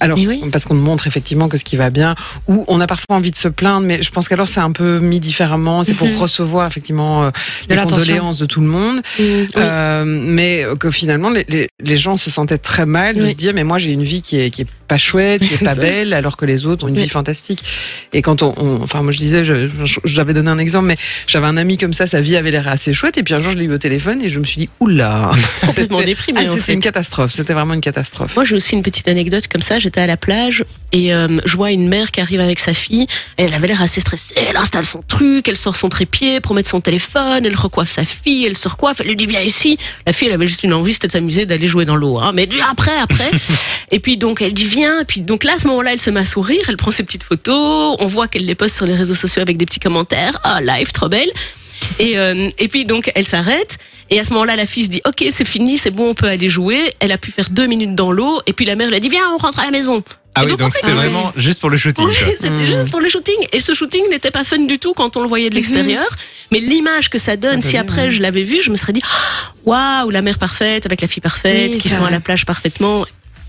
Alors 0.00 0.18
oui. 0.18 0.40
parce 0.50 0.64
qu'on 0.64 0.74
montre 0.74 1.06
effectivement 1.06 1.48
que 1.48 1.56
ce 1.58 1.64
qui 1.64 1.76
va 1.76 1.90
bien 1.90 2.14
ou 2.48 2.64
on 2.68 2.80
a 2.80 2.86
parfois 2.86 3.16
envie 3.16 3.30
de 3.30 3.36
se 3.36 3.48
plaindre, 3.48 3.86
mais 3.86 4.02
je 4.02 4.10
pense 4.10 4.28
qu'alors 4.28 4.48
c'est 4.48 4.60
un 4.60 4.72
peu 4.72 4.98
mis 4.98 5.20
différemment. 5.20 5.82
C'est 5.82 5.94
pour 5.94 6.08
Mhm. 6.08 6.16
recevoir 6.16 6.66
effectivement 6.66 7.24
euh, 7.24 7.30
les 7.68 7.76
condoléances 7.76 8.38
de 8.38 8.46
tout 8.46 8.60
le 8.60 8.66
monde, 8.66 9.00
Mm, 9.18 9.22
oui. 9.22 9.46
Euh, 9.56 10.04
mais 10.06 10.64
que 10.80 10.90
finalement 10.90 11.28
les, 11.30 11.44
les, 11.48 11.68
les 11.82 11.96
gens 11.96 12.16
se 12.16 12.30
sentaient 12.30 12.58
très 12.58 12.86
mal 12.86 13.16
de 13.16 13.22
Oui. 13.24 13.32
se 13.32 13.36
dire 13.36 13.52
mais 13.54 13.64
moi 13.64 13.78
j'ai 13.78 13.92
une 13.92 14.02
vie 14.04 14.22
qui 14.22 14.38
est 14.40 14.50
qui 14.50 14.62
est 14.62 14.66
pas 14.88 14.98
chouette, 14.98 15.42
qui 15.46 15.54
est 15.54 15.64
pas 15.64 15.74
ça. 15.74 15.80
belle, 15.80 16.12
alors 16.14 16.36
que 16.36 16.44
les 16.46 16.66
autres 16.66 16.84
ont 16.84 16.88
une 16.88 16.93
Oui. 16.96 17.02
vie 17.04 17.08
fantastique. 17.08 17.62
Et 18.12 18.22
quand 18.22 18.42
on, 18.42 18.54
on- 18.56 18.82
enfin 18.82 19.02
moi 19.02 19.12
je 19.12 19.18
disais, 19.18 19.42
j'avais 20.04 20.32
donné 20.32 20.50
un 20.50 20.58
exemple, 20.58 20.86
mais 20.86 20.96
j'avais 21.26 21.46
un 21.46 21.56
ami 21.56 21.76
comme 21.76 21.92
ça, 21.92 22.06
sa 22.06 22.20
vie 22.20 22.36
avait 22.36 22.50
l'air 22.50 22.68
assez 22.68 22.92
chouette, 22.92 23.18
et 23.18 23.22
puis 23.22 23.34
un 23.34 23.38
jour 23.38 23.52
je 23.52 23.58
l'ai 23.58 23.64
eu 23.64 23.72
au 23.72 23.78
téléphone 23.78 24.22
et 24.22 24.28
je 24.28 24.38
me 24.38 24.44
suis 24.44 24.56
dit 24.58 24.68
oula, 24.80 25.30
Complètement 25.66 25.98
C'était- 25.98 26.06
déprimé, 26.10 26.40
ah, 26.46 26.50
en 26.50 26.54
c'était 26.54 26.62
fait. 26.66 26.72
une 26.74 26.80
catastrophe, 26.80 27.32
c'était 27.32 27.52
vraiment 27.54 27.74
une 27.74 27.80
catastrophe. 27.80 28.34
Moi, 28.36 28.44
j'ai 28.44 28.54
aussi 28.54 28.74
une 28.74 28.82
petite 28.82 29.08
anecdote 29.08 29.48
comme 29.48 29.62
ça. 29.62 29.78
J'étais 29.78 30.00
à 30.00 30.06
la 30.06 30.16
plage 30.16 30.64
et 30.92 31.14
euh, 31.14 31.28
je 31.44 31.56
vois 31.56 31.70
une 31.72 31.88
mère 31.88 32.10
qui 32.10 32.20
arrive 32.20 32.40
avec 32.40 32.58
sa 32.58 32.74
fille. 32.74 33.06
Elle 33.36 33.52
avait 33.54 33.66
l'air 33.66 33.82
assez 33.82 34.00
stressée. 34.00 34.34
Elle 34.48 34.56
installe 34.56 34.84
son 34.84 35.02
truc, 35.06 35.48
elle 35.48 35.56
sort 35.56 35.76
son 35.76 35.88
trépied 35.88 36.40
pour 36.40 36.54
mettre 36.54 36.70
son 36.70 36.80
téléphone, 36.80 37.44
elle 37.44 37.56
recoiffe 37.56 37.90
sa 37.90 38.04
fille, 38.04 38.44
elle 38.46 38.56
se 38.56 38.68
recoiffe, 38.68 39.00
elle 39.00 39.08
lui 39.08 39.16
dit 39.16 39.26
viens 39.26 39.40
ici. 39.40 39.76
La 40.06 40.12
fille, 40.12 40.28
elle 40.28 40.34
avait 40.34 40.46
juste 40.46 40.62
une 40.64 40.72
envie, 40.74 40.92
c'était 40.92 41.08
de 41.08 41.12
s'amuser, 41.12 41.46
d'aller 41.46 41.66
jouer 41.66 41.84
dans 41.84 41.96
l'eau. 41.96 42.18
Hein. 42.18 42.32
Mais 42.34 42.48
après, 42.70 42.96
après. 43.02 43.30
et 43.90 43.98
puis 44.00 44.16
donc, 44.16 44.40
elle 44.42 44.54
dit 44.54 44.64
viens. 44.66 45.00
Et 45.00 45.04
puis 45.04 45.20
donc 45.20 45.44
là, 45.44 45.54
à 45.56 45.58
ce 45.58 45.66
moment-là, 45.68 45.92
elle 45.92 46.00
se 46.00 46.10
met 46.10 46.20
à 46.20 46.26
sourire, 46.26 46.62
elle 46.68 46.76
prend 46.84 46.90
ses 46.90 47.02
petites 47.02 47.22
photos. 47.24 47.96
On 47.98 48.06
voit 48.06 48.28
qu'elle 48.28 48.44
les 48.44 48.54
poste 48.54 48.76
sur 48.76 48.84
les 48.86 48.94
réseaux 48.94 49.14
sociaux 49.14 49.40
avec 49.40 49.56
des 49.56 49.64
petits 49.64 49.80
commentaires. 49.80 50.38
Ah, 50.44 50.60
live, 50.60 50.92
trop 50.92 51.08
belle. 51.08 51.30
Et, 51.98 52.18
euh, 52.18 52.48
et 52.58 52.68
puis 52.68 52.84
donc 52.86 53.10
elle 53.14 53.26
s'arrête 53.26 53.76
et 54.10 54.18
à 54.20 54.24
ce 54.24 54.32
moment-là 54.32 54.56
la 54.56 54.64
fille 54.64 54.84
se 54.84 54.88
dit 54.88 55.02
ok 55.04 55.24
c'est 55.30 55.44
fini 55.44 55.76
c'est 55.76 55.90
bon 55.90 56.10
on 56.10 56.14
peut 56.14 56.28
aller 56.28 56.48
jouer 56.48 56.94
elle 57.00 57.12
a 57.12 57.18
pu 57.18 57.30
faire 57.30 57.50
deux 57.50 57.66
minutes 57.66 57.94
dans 57.94 58.10
l'eau 58.10 58.40
et 58.46 58.52
puis 58.54 58.64
la 58.64 58.74
mère 58.74 58.88
lui 58.88 58.96
a 58.96 59.00
dit 59.00 59.10
viens 59.10 59.28
on 59.34 59.36
rentre 59.38 59.58
à 59.60 59.64
la 59.66 59.70
maison 59.70 60.02
Ah 60.34 60.44
Et 60.44 60.46
oui, 60.46 60.56
donc, 60.56 60.74
c'était 60.74 60.86
c'est- 60.88 60.94
vraiment 60.94 61.32
juste 61.36 61.60
pour 61.60 61.68
le 61.68 61.76
shooting. 61.76 62.06
oui 62.06 62.14
c'était 62.40 62.48
Mm. 62.50 62.66
juste 62.66 62.90
pour 62.90 63.00
le 63.00 63.08
shooting 63.10 63.36
et 63.52 63.60
ce 63.60 63.74
shooting 63.74 64.02
n'était 64.10 64.30
pas 64.30 64.44
fun 64.44 64.60
du 64.60 64.78
tout 64.78 64.94
quand 64.94 65.16
on 65.18 65.20
le 65.20 65.28
voyait 65.28 65.50
de 65.50 65.56
l'extérieur 65.56 66.06
mais 66.52 66.60
l'image 66.60 67.10
que 67.10 67.18
ça 67.18 67.36
donne 67.36 67.60
si 67.60 67.76
après 67.76 68.10
je 68.10 68.22
l'avais 68.22 68.44
vu 68.44 68.62
je 68.62 68.70
me 68.70 68.76
serais 68.78 68.92
dit 68.94 69.02
waouh 69.66 70.08
la 70.10 70.22
mère 70.22 70.38
parfaite 70.38 70.86
avec 70.86 71.02
la 71.02 71.08
fille 71.08 71.20
parfaite 71.22 71.72
Oui, 71.74 71.78
qui 71.80 71.88
sont 71.90 72.04
à 72.04 72.10
la 72.10 72.20
plage 72.20 72.46
parfaitement 72.46 73.04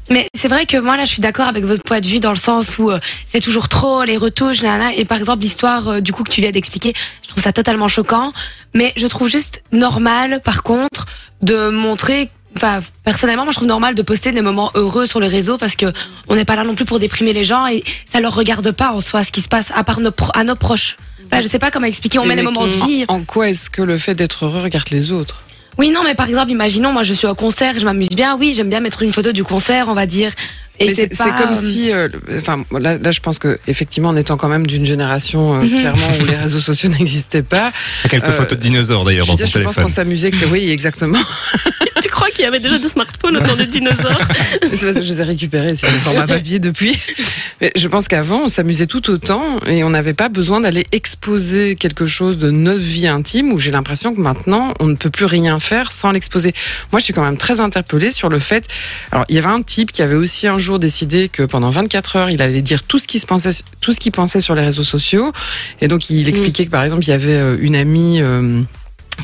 Mais 0.10 0.28
c'est 0.38 0.48
vrai 0.48 0.66
que 0.66 0.78
moi 0.78 0.98
là 0.98 1.06
je 1.06 1.10
suis 1.12 1.22
d'accord 1.22 1.48
avec 1.48 1.66
votre 1.66 1.82
point 1.84 2.00
de 2.00 2.06
vue 2.08 2.20
dans 2.20 2.30
le 2.30 2.36
sens 2.38 2.78
où 2.78 2.92
euh, 2.92 3.00
c'est 3.26 3.40
toujours 3.40 3.68
trop 3.70 4.04
les 4.04 4.18
retouches 4.18 4.62
nana 4.62 4.94
et 4.94 5.04
par 5.06 5.18
exemple 5.18 5.42
l'histoire 5.42 5.88
euh, 5.88 6.00
du 6.02 6.12
coup 6.14 6.24
que 6.24 6.30
tu 6.32 6.42
viens 6.42 6.52
d'expliquer 6.52 6.94
je 7.24 7.30
trouve 7.30 7.42
ça 7.42 7.52
totalement 7.54 7.88
choquant. 7.88 8.32
Mais 8.76 8.94
je 8.98 9.08
trouve 9.08 9.30
juste 9.30 9.64
normal 9.72 10.42
par 10.44 10.62
contre 10.64 11.06
de 11.42 11.70
montrer 11.70 12.30
enfin 12.56 12.82
personnellement 13.04 13.44
moi 13.46 13.52
je 13.52 13.58
trouve 13.58 13.68
normal 13.68 13.96
de 13.96 14.02
poster 14.02 14.32
des 14.32 14.42
moments 14.42 14.72
heureux 14.76 15.06
sur 15.08 15.20
les 15.20 15.28
réseaux 15.28 15.58
parce 15.58 15.76
que 15.76 15.92
on 16.28 16.36
n'est 16.36 16.46
pas 16.46 16.56
là 16.56 16.64
non 16.64 16.76
plus 16.76 16.86
pour 16.86 17.00
déprimer 17.00 17.34
les 17.34 17.44
gens 17.44 17.66
et 17.68 17.84
ça 18.06 18.20
leur 18.20 18.36
regarde 18.36 18.70
pas 18.72 18.92
en 18.92 19.02
soi 19.02 19.24
ce 19.24 19.32
qui 19.32 19.42
se 19.42 19.48
passe 19.48 19.72
à 19.76 19.84
part 19.84 20.00
nos 20.02 20.12
pro- 20.12 20.32
à 20.36 20.44
nos 20.44 20.56
proches. 20.56 20.98
Enfin 21.26 21.42
je 21.42 21.48
sais 21.48 21.58
pas 21.60 21.72
comment 21.72 21.88
expliquer 21.88 22.20
on 22.20 22.24
Et 22.26 22.28
met 22.28 22.36
les 22.36 22.44
moments 22.44 22.68
de 22.68 22.76
vie. 22.86 23.06
En 23.08 23.22
quoi 23.24 23.50
est-ce 23.50 23.72
que 23.72 23.82
le 23.82 23.98
fait 23.98 24.14
d'être 24.14 24.46
heureux 24.46 24.62
regarde 24.62 24.90
les 24.92 25.12
autres? 25.12 25.42
Oui 25.78 25.90
non 25.90 26.02
mais 26.04 26.16
par 26.16 26.28
exemple 26.30 26.52
imaginons 26.52 26.92
moi 26.94 27.04
je 27.04 27.14
suis 27.14 27.28
au 27.28 27.36
concert 27.36 27.78
je 27.80 27.86
m'amuse 27.86 28.10
bien 28.10 28.38
oui 28.40 28.54
j'aime 28.56 28.70
bien 28.70 28.80
mettre 28.80 29.02
une 29.02 29.12
photo 29.14 29.32
du 29.32 29.44
concert 29.44 29.88
on 29.90 29.94
va 29.94 30.06
dire 30.06 30.32
et 30.78 30.94
c'est 30.94 31.08
pas 31.08 31.24
c'est 31.24 31.42
comme 31.42 31.52
euh, 31.54 31.56
si, 31.56 31.94
euh, 31.94 32.10
enfin, 32.38 32.66
là, 32.78 32.98
là, 32.98 33.12
je 33.12 33.22
pense 33.22 33.40
que 33.40 33.58
effectivement, 33.66 34.10
en 34.10 34.16
étant 34.18 34.36
quand 34.36 34.50
même 34.50 34.68
d'une 34.68 34.86
génération 34.86 35.56
euh, 35.56 35.62
Mhm. 35.64 35.70
clairement 35.80 36.08
où 36.20 36.26
les 36.26 36.36
réseaux 36.36 36.60
sociaux 36.60 36.90
n'existaient 37.00 37.44
pas, 37.44 37.72
quelques 38.10 38.28
Euh, 38.28 38.32
photos 38.34 38.58
de 38.58 38.62
dinosaures 38.64 39.06
d'ailleurs 39.06 39.24
je, 39.24 39.32
dans 39.32 39.38
veux 39.38 39.46
dire, 39.46 39.54
ton 39.54 39.60
je 39.62 39.64
pense 39.64 39.74
téléphone. 39.76 39.84
qu'on 39.86 39.90
s'amusait 39.90 40.32
que, 40.32 40.46
oui, 40.48 40.70
exactement. 40.72 41.18
tu 42.04 42.10
crois 42.10 42.30
qu'il 42.32 42.44
y 42.44 42.48
avait 42.50 42.60
déjà 42.60 42.78
des 42.78 42.90
smartphones 42.90 43.38
autour 43.38 43.56
des 43.56 43.68
dinosaures? 43.68 44.20
C'est 44.64 44.82
parce 44.86 44.98
que 44.98 45.04
je 45.04 45.14
les 45.14 45.22
ai 45.22 45.24
récupérés, 45.24 45.78
c'est 45.78 45.90
le 45.90 45.98
format 46.00 46.28
papier 46.28 46.60
depuis. 46.60 47.00
Mais 47.62 47.72
je 47.76 47.88
pense 47.88 48.08
qu'avant, 48.08 48.44
on 48.44 48.50
s'amusait 48.50 48.86
tout 48.86 49.10
autant 49.10 49.60
et 49.66 49.84
on 49.84 49.90
n'avait 49.90 50.14
pas 50.14 50.28
besoin 50.30 50.60
d'aller 50.62 50.84
exposer 50.92 51.76
quelque 51.76 52.06
chose 52.06 52.38
de 52.38 52.52
notre 52.52 52.82
vie 52.82 53.08
intime 53.08 53.54
où 53.54 53.60
j'ai 53.60 53.72
l'impression 53.72 54.14
que 54.14 54.20
maintenant, 54.20 54.74
on 54.80 54.88
ne 54.88 54.96
peut 54.96 55.10
plus 55.10 55.26
rien 55.26 55.60
faire 55.60 55.92
sans 55.92 56.12
l'exposer. 56.12 56.54
Moi, 56.92 57.00
je 57.00 57.06
suis 57.06 57.14
quand 57.14 57.24
même 57.24 57.38
très 57.38 57.60
interpellée 57.60 58.12
sur 58.12 58.30
le 58.30 58.40
fait. 58.40 58.68
Alors, 59.12 59.26
il 59.30 59.36
y 59.36 59.38
avait 59.38 59.48
un 59.48 59.62
type 59.62 59.92
qui 59.92 60.02
avait 60.02 60.16
aussi 60.16 60.48
un 60.48 60.58
jour 60.58 60.80
décidé 60.80 61.30
que 61.30 61.44
pendant 61.44 61.70
24 61.70 62.16
heures, 62.18 62.30
il 62.30 62.42
allait 62.42 62.62
dire 62.62 62.84
tout 62.84 63.00
ce 63.00 63.08
qu'il 63.08 63.22
pensait, 63.22 63.64
tout 63.80 63.94
ce 63.94 64.00
qu'il 64.00 64.12
pensait 64.12 64.42
sur 64.42 64.56
les 64.56 64.64
réseaux 64.64 64.84
sociaux. 64.84 65.32
Et 65.80 65.88
donc, 65.88 66.10
il 66.10 66.28
expliquait 66.28 66.66
que 66.66 66.72
par 66.72 66.84
exemple, 66.84 67.04
il 67.04 67.10
y 67.10 67.14
avait 67.14 67.36
euh, 67.36 67.58
une 67.60 67.76
amie 67.76 68.22
euh, 68.22 68.62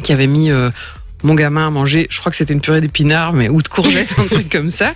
qui 0.03 0.13
avait 0.13 0.27
mis 0.27 0.51
euh, 0.51 0.69
mon 1.23 1.35
gamin 1.35 1.67
a 1.67 1.69
mangé, 1.69 2.07
je 2.09 2.19
crois 2.19 2.31
que 2.31 2.35
c'était 2.37 2.53
une 2.53 2.61
purée 2.61 2.81
d'épinards, 2.81 3.33
mais 3.33 3.49
ou 3.49 3.61
de 3.61 3.67
courgettes, 3.67 4.15
un 4.17 4.25
truc 4.25 4.49
comme 4.49 4.71
ça. 4.71 4.93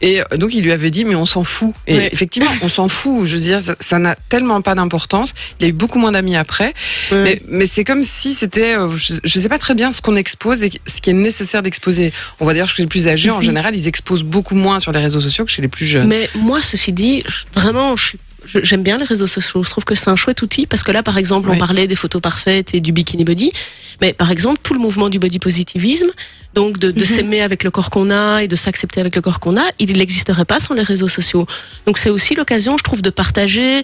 Et 0.00 0.20
euh, 0.20 0.24
donc 0.36 0.54
il 0.54 0.62
lui 0.62 0.72
avait 0.72 0.90
dit, 0.90 1.04
mais 1.04 1.14
on 1.14 1.26
s'en 1.26 1.44
fout. 1.44 1.72
Et 1.86 1.96
Ouais. 1.96 2.08
effectivement, 2.12 2.50
on 2.62 2.68
s'en 2.68 2.88
fout. 2.88 3.26
Je 3.26 3.34
veux 3.36 3.40
dire, 3.42 3.60
ça- 3.60 3.98
n'a 3.98 4.14
tellement 4.28 4.60
pas 4.62 4.74
d'importance. 4.74 5.34
Il 5.60 5.66
a 5.66 5.68
eu 5.68 5.72
beaucoup 5.72 5.98
moins 5.98 6.12
d'amis 6.12 6.36
après, 6.36 6.74
mais, 7.12 7.40
mais 7.48 7.66
c'est 7.66 7.84
comme 7.84 8.02
si 8.04 8.34
c'était, 8.34 8.76
euh, 8.76 8.96
je, 8.96 9.14
je 9.22 9.38
sais 9.38 9.48
pas 9.48 9.58
très 9.58 9.74
bien 9.74 9.92
ce 9.92 10.00
qu'on 10.00 10.16
expose 10.16 10.62
et 10.62 10.70
ce 10.86 11.00
qui 11.00 11.10
est 11.10 11.14
nécessaire 11.14 11.62
d'exposer. 11.62 12.12
On 12.40 12.46
va 12.46 12.54
dire 12.54 12.66
que 12.66 12.72
chez 12.72 12.82
les 12.82 12.88
plus 12.88 13.08
âgés, 13.08 13.30
en 13.30 13.40
général, 13.40 13.76
ils 13.76 13.86
exposent 13.88 14.24
beaucoup 14.24 14.54
moins 14.54 14.78
sur 14.78 14.92
les 14.92 15.00
réseaux 15.00 15.20
sociaux 15.20 15.44
que 15.44 15.50
chez 15.50 15.62
les 15.62 15.68
plus 15.68 15.86
jeunes. 15.86 16.08
Mais 16.08 16.28
moi, 16.34 16.60
ceci 16.62 16.92
dit, 16.92 17.22
vraiment, 17.54 17.96
je 17.96 18.04
suis- 18.08 18.18
j'aime 18.44 18.82
bien 18.82 18.98
les 18.98 19.04
réseaux 19.04 19.26
sociaux. 19.26 19.62
Je 19.62 19.70
trouve 19.70 19.84
que 19.84 19.94
c'est 19.94 20.10
un 20.10 20.16
chouette 20.16 20.42
outil 20.42 20.66
parce 20.66 20.82
que 20.82 20.92
là, 20.92 21.02
par 21.02 21.18
exemple, 21.18 21.48
on 21.50 21.56
parlait 21.56 21.86
des 21.86 21.96
photos 21.96 22.20
parfaites 22.20 22.74
et 22.74 22.80
du 22.80 22.92
bikini 22.92 23.24
body. 23.24 23.52
Mais 24.00 24.12
par 24.12 24.30
exemple, 24.30 24.60
tout 24.62 24.74
le 24.74 24.80
mouvement 24.80 25.08
du 25.08 25.18
body 25.18 25.38
positivisme, 25.38 26.10
donc 26.54 26.78
de, 26.78 26.90
de 26.90 27.00
Mhm. 27.00 27.06
s'aimer 27.06 27.40
avec 27.40 27.64
le 27.64 27.70
corps 27.70 27.90
qu'on 27.90 28.10
a 28.10 28.42
et 28.42 28.48
de 28.48 28.56
s'accepter 28.56 29.00
avec 29.00 29.14
le 29.16 29.22
corps 29.22 29.40
qu'on 29.40 29.56
a, 29.56 29.64
il 29.78 29.96
n'existerait 29.96 30.44
pas 30.44 30.60
sans 30.60 30.74
les 30.74 30.82
réseaux 30.82 31.08
sociaux. 31.08 31.46
Donc 31.86 31.98
c'est 31.98 32.10
aussi 32.10 32.34
l'occasion, 32.34 32.76
je 32.76 32.82
trouve, 32.82 33.02
de 33.02 33.10
partager. 33.10 33.82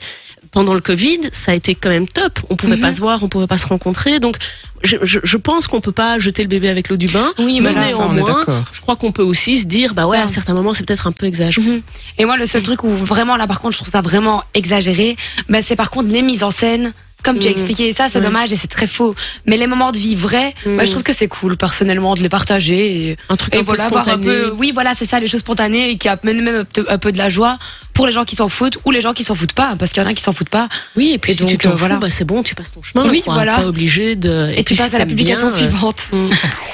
Pendant 0.51 0.73
le 0.73 0.81
Covid, 0.81 1.21
ça 1.33 1.53
a 1.53 1.55
été 1.55 1.75
quand 1.75 1.91
même 1.91 2.09
top. 2.09 2.41
On 2.49 2.57
pouvait 2.57 2.77
Mhm. 2.77 2.81
pas 2.83 2.95
se 2.95 3.01
voir, 3.01 3.23
on 3.23 3.29
pouvait 3.29 3.47
pas 3.47 3.59
se 3.59 3.67
rencontrer. 3.67 4.19
Donc 4.19 4.37
je, 4.83 4.97
je, 5.03 5.19
je 5.23 5.37
pense 5.37 5.67
qu'on 5.67 5.81
peut 5.83 5.93
pas 5.93 6.19
jeter 6.19 6.43
le 6.43 6.49
bébé 6.49 6.69
avec 6.71 6.89
l'eau 6.89 6.97
du 6.97 7.07
bain. 7.09 7.33
Oui, 7.39 7.61
mais 7.61 7.73
néanmoins, 7.75 8.45
je 8.73 8.81
crois 8.81 8.97
qu'on 8.97 9.13
peut 9.13 9.23
aussi 9.23 9.59
se 9.59 9.65
dire, 9.67 9.93
bah 9.93 10.07
ouais, 10.07 10.17
à 10.17 10.23
Ouais. 10.23 10.29
certains 10.29 10.55
moments, 10.55 10.73
c'est 10.73 10.85
peut-être 10.87 11.07
un 11.07 11.13
peu 11.13 11.27
exagéré. 11.27 11.67
Mhm. 11.67 11.83
Et 12.19 12.25
moi, 12.25 12.37
le 12.39 12.47
seul 12.47 12.63
truc 12.63 12.83
où 12.85 12.89
vraiment, 12.91 13.37
là, 13.37 13.47
par 13.47 13.61
contre, 13.61 13.73
je 13.75 13.79
trouve 13.83 13.91
ça 13.93 14.01
vraiment 14.01 14.43
exagéré, 14.55 15.17
ben, 15.51 15.63
c'est 15.63 15.77
par 15.77 15.91
contre 15.91 16.09
les 16.11 16.23
mises 16.23 16.43
en 16.43 16.51
scène. 16.51 16.93
Comme 17.25 17.39
tu 17.39 17.47
as 17.47 17.51
Mhm. 17.51 17.57
expliqué, 17.57 17.93
ça, 17.93 18.07
c'est 18.11 18.19
Ouais. 18.19 18.25
dommage 18.25 18.53
et 18.53 18.57
c'est 18.57 18.69
très 18.69 18.87
faux. 18.87 19.15
Mais 19.47 19.57
les 19.57 19.67
moments 19.67 19.91
de 19.93 19.99
vie 19.99 20.15
vrais, 20.15 20.55
Mhm. 20.65 20.77
ben, 20.77 20.87
je 20.87 20.91
trouve 20.91 21.03
que 21.03 21.13
c'est 21.13 21.29
cool, 21.29 21.57
personnellement, 21.57 22.15
de 22.15 22.21
les 22.21 22.29
partager. 22.29 23.11
Et, 23.11 23.17
Un 23.29 23.37
truc 23.37 23.55
et 23.55 23.59
un 23.59 23.61
peu 23.61 23.67
voilà, 23.67 23.85
avoir 23.87 24.09
un 24.09 24.13
spontané. 24.13 24.27
peu, 24.27 24.53
oui, 24.57 24.71
voilà, 24.73 24.95
c'est 24.97 25.07
ça, 25.07 25.19
les 25.21 25.27
choses 25.27 25.41
spontanées 25.41 25.91
et 25.91 25.99
qui 25.99 26.09
amènent 26.09 26.43
même 26.43 26.57
un 26.61 26.65
peu, 26.65 26.85
peu 26.99 27.13
de 27.13 27.19
la 27.19 27.29
joie 27.29 27.57
pour 27.93 28.07
les 28.07 28.13
gens 28.13 28.25
qui 28.25 28.37
s'en 28.37 28.49
foutent 28.49 28.79
ou 28.85 28.93
les 28.93 29.01
gens 29.01 29.13
qui 29.13 29.25
s'en 29.25 29.35
foutent 29.35 29.53
pas, 29.53 29.75
parce 29.77 29.91
qu'il 29.93 30.01
y 30.01 30.07
en 30.07 30.09
a 30.09 30.15
qui 30.15 30.23
s'en 30.23 30.33
foutent 30.33 30.49
pas. 30.49 30.69
Oui, 30.97 31.11
et 31.13 31.19
puis 31.19 31.33
Et 31.33 31.35
si 31.35 31.41
donc, 31.41 31.49
tu 31.49 31.59
t'en 31.59 31.71
euh, 31.71 31.73
fous, 31.73 31.79
voilà. 31.79 31.97
bah 31.97 32.09
c'est 32.11 32.25
bon, 32.25 32.45
tu 32.45 32.55
passes 32.55 32.71
ton 32.71 32.83
chemin. 32.83 33.09
Oui, 33.09 33.23
quoi. 33.23 33.35
voilà. 33.35 33.57
Pas 33.57 33.67
obligé 33.67 34.15
de. 34.15 34.53
Et, 34.57 34.63
tu 34.63 34.77
si 34.77 34.81
passes 34.83 34.95
à 34.95 34.99
la 35.01 35.07
publication 35.07 35.49
bien, 35.49 35.57
euh, 35.57 35.59
suivante. 35.59 36.09
mm. 36.13 36.29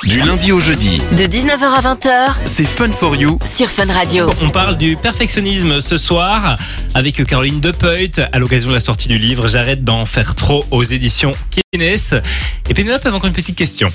Du 0.08 0.20
lundi 0.20 0.52
au 0.52 0.60
jeudi, 0.60 1.00
De 1.12 1.24
19h 1.24 1.72
à 1.74 1.80
20h 1.80 2.34
c'est 2.44 2.66
Fun 2.66 2.92
for 2.92 3.16
You 3.16 3.38
sur 3.56 3.70
Fun 3.70 3.86
Radio. 3.90 4.28
On 4.42 4.50
parle 4.50 4.76
du 4.76 4.96
perfectionnisme 4.98 5.80
ce 5.80 5.96
soir 5.96 6.56
avec 6.94 7.24
Caroline 7.26 7.60
Depeut 7.60 8.10
à 8.30 8.38
l'occasion 8.38 8.68
de 8.68 8.74
la 8.74 8.80
sortie 8.80 9.08
du 9.08 9.16
livre 9.16 9.48
J'arrête 9.48 9.82
d'en 9.82 10.04
faire 10.04 10.33
trop 10.34 10.64
aux 10.70 10.82
éditions 10.84 11.32
Guinness. 11.72 12.14
Et 12.68 12.74
Pénélope 12.74 13.04
avait 13.04 13.14
encore 13.14 13.26
une 13.28 13.32
petite 13.34 13.56
question. 13.56 13.90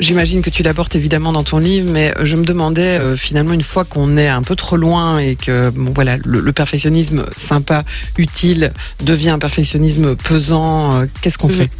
J'imagine 0.00 0.42
que 0.42 0.50
tu 0.50 0.62
l'abordes 0.62 0.94
évidemment 0.96 1.32
dans 1.32 1.44
ton 1.44 1.58
livre, 1.58 1.90
mais 1.90 2.14
je 2.22 2.36
me 2.36 2.44
demandais 2.44 2.98
euh, 2.98 3.16
finalement 3.16 3.52
une 3.52 3.62
fois 3.62 3.84
qu'on 3.84 4.16
est 4.16 4.28
un 4.28 4.42
peu 4.42 4.56
trop 4.56 4.76
loin 4.76 5.18
et 5.18 5.36
que 5.36 5.70
bon 5.70 5.92
voilà 5.94 6.16
le, 6.24 6.40
le 6.40 6.52
perfectionnisme 6.52 7.24
sympa, 7.36 7.84
utile 8.16 8.72
devient 9.04 9.30
un 9.30 9.38
perfectionnisme 9.38 10.16
pesant, 10.16 11.02
euh, 11.02 11.06
qu'est-ce 11.20 11.38
qu'on 11.38 11.48
Mhm. 11.48 11.54
fait? 11.54 11.70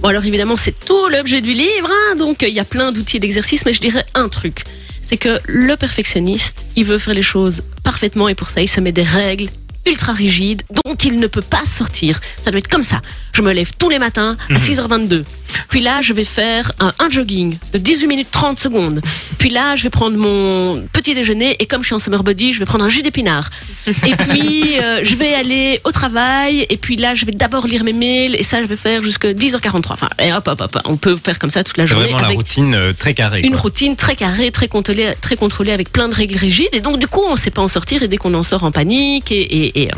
Bon 0.00 0.08
alors 0.08 0.24
évidemment 0.24 0.56
c'est 0.56 0.78
tout 0.84 1.08
l'objet 1.10 1.40
du 1.40 1.52
livre, 1.52 1.90
hein, 1.90 2.16
donc 2.16 2.42
euh, 2.42 2.48
il 2.48 2.54
y 2.54 2.60
a 2.60 2.64
plein 2.64 2.92
d'outils 2.92 3.16
et 3.18 3.20
d'exercices, 3.20 3.64
mais 3.66 3.72
je 3.72 3.80
dirais 3.80 4.04
un 4.14 4.28
truc, 4.28 4.64
c'est 5.02 5.16
que 5.16 5.40
le 5.46 5.76
perfectionniste, 5.76 6.56
il 6.76 6.84
veut 6.84 6.98
faire 6.98 7.14
les 7.14 7.22
choses 7.22 7.62
parfaitement 7.82 8.28
et 8.28 8.34
pour 8.34 8.48
ça 8.48 8.62
il 8.62 8.68
se 8.68 8.80
met 8.80 8.92
des 8.92 9.02
règles 9.02 9.48
ultra 9.86 10.12
rigides 10.12 10.62
dont 10.84 10.94
il 10.94 11.18
ne 11.18 11.26
peut 11.26 11.42
pas 11.42 11.64
sortir. 11.66 12.20
Ça 12.42 12.50
doit 12.50 12.58
être 12.58 12.68
comme 12.68 12.82
ça. 12.82 13.00
Je 13.32 13.42
me 13.42 13.52
lève 13.52 13.70
tous 13.78 13.88
les 13.88 13.98
matins 13.98 14.36
à 14.50 14.54
6h22. 14.54 15.24
Puis 15.68 15.80
là, 15.80 16.02
je 16.02 16.12
vais 16.12 16.24
faire 16.24 16.72
un, 16.80 16.92
un 16.98 17.10
jogging 17.10 17.56
de 17.72 17.78
18 17.78 18.06
minutes 18.06 18.28
30 18.30 18.58
secondes. 18.58 19.02
Puis 19.38 19.50
là, 19.50 19.76
je 19.76 19.84
vais 19.84 19.90
prendre 19.90 20.16
mon 20.16 20.82
petit 20.92 21.14
déjeuner 21.14 21.56
et 21.58 21.66
comme 21.66 21.82
je 21.82 21.86
suis 21.86 21.94
en 21.94 21.98
summer 21.98 22.22
body, 22.22 22.52
je 22.52 22.58
vais 22.58 22.64
prendre 22.64 22.84
un 22.84 22.88
jus 22.88 23.02
d'épinard. 23.02 23.50
Et 23.86 24.16
puis, 24.28 24.78
euh, 24.78 25.00
je 25.02 25.14
vais 25.14 25.34
aller 25.34 25.80
au 25.84 25.90
travail 25.90 26.66
et 26.68 26.76
puis 26.76 26.96
là, 26.96 27.14
je 27.14 27.26
vais 27.26 27.32
d'abord 27.32 27.66
lire 27.66 27.84
mes 27.84 27.92
mails 27.92 28.36
et 28.36 28.42
ça, 28.42 28.62
je 28.62 28.66
vais 28.66 28.76
faire 28.76 29.02
jusqu'à 29.02 29.32
10h43. 29.32 29.92
Enfin, 29.92 30.08
et 30.20 30.32
hop, 30.32 30.46
hop, 30.46 30.60
hop, 30.60 30.78
on 30.84 30.96
peut 30.96 31.16
faire 31.16 31.38
comme 31.38 31.50
ça 31.50 31.64
toute 31.64 31.76
la 31.76 31.86
journée 31.86 32.04
vraiment 32.04 32.18
la 32.20 32.26
avec 32.26 32.36
routine 32.36 32.74
euh, 32.74 32.92
très 32.92 33.14
carrée. 33.14 33.40
une 33.40 33.52
quoi. 33.52 33.60
routine 33.62 33.96
très 33.96 34.14
carrée, 34.16 34.50
très 34.50 34.68
contrôlée, 34.68 35.12
très 35.20 35.36
contrôlée 35.36 35.72
avec 35.72 35.90
plein 35.90 36.08
de 36.08 36.14
règles 36.14 36.36
rigides. 36.36 36.68
Et 36.72 36.80
donc, 36.80 36.98
du 36.98 37.06
coup, 37.06 37.22
on 37.28 37.32
ne 37.32 37.38
sait 37.38 37.50
pas 37.50 37.62
en 37.62 37.68
sortir 37.68 38.02
et 38.02 38.08
dès 38.08 38.16
qu'on 38.16 38.34
en 38.34 38.42
sort 38.42 38.64
en 38.64 38.70
panique. 38.70 39.32
Et, 39.32 39.40
et, 39.42 39.71
et, 39.74 39.88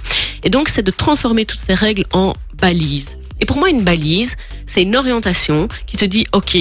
donc, 0.51 0.69
c'est 0.69 0.83
de 0.83 0.91
transformer 0.91 1.45
toutes 1.45 1.61
ces 1.61 1.75
règles 1.75 2.05
en 2.13 2.35
balises. 2.61 3.19
Et 3.41 3.47
pour 3.47 3.59
moi, 3.59 3.69
une 3.69 3.83
balise, 3.83 4.37
c'est 4.67 4.83
une 4.83 4.97
orientation 4.97 5.69
qui 5.87 5.97
te 5.97 6.05
dit, 6.05 6.27
OK, 6.33 6.57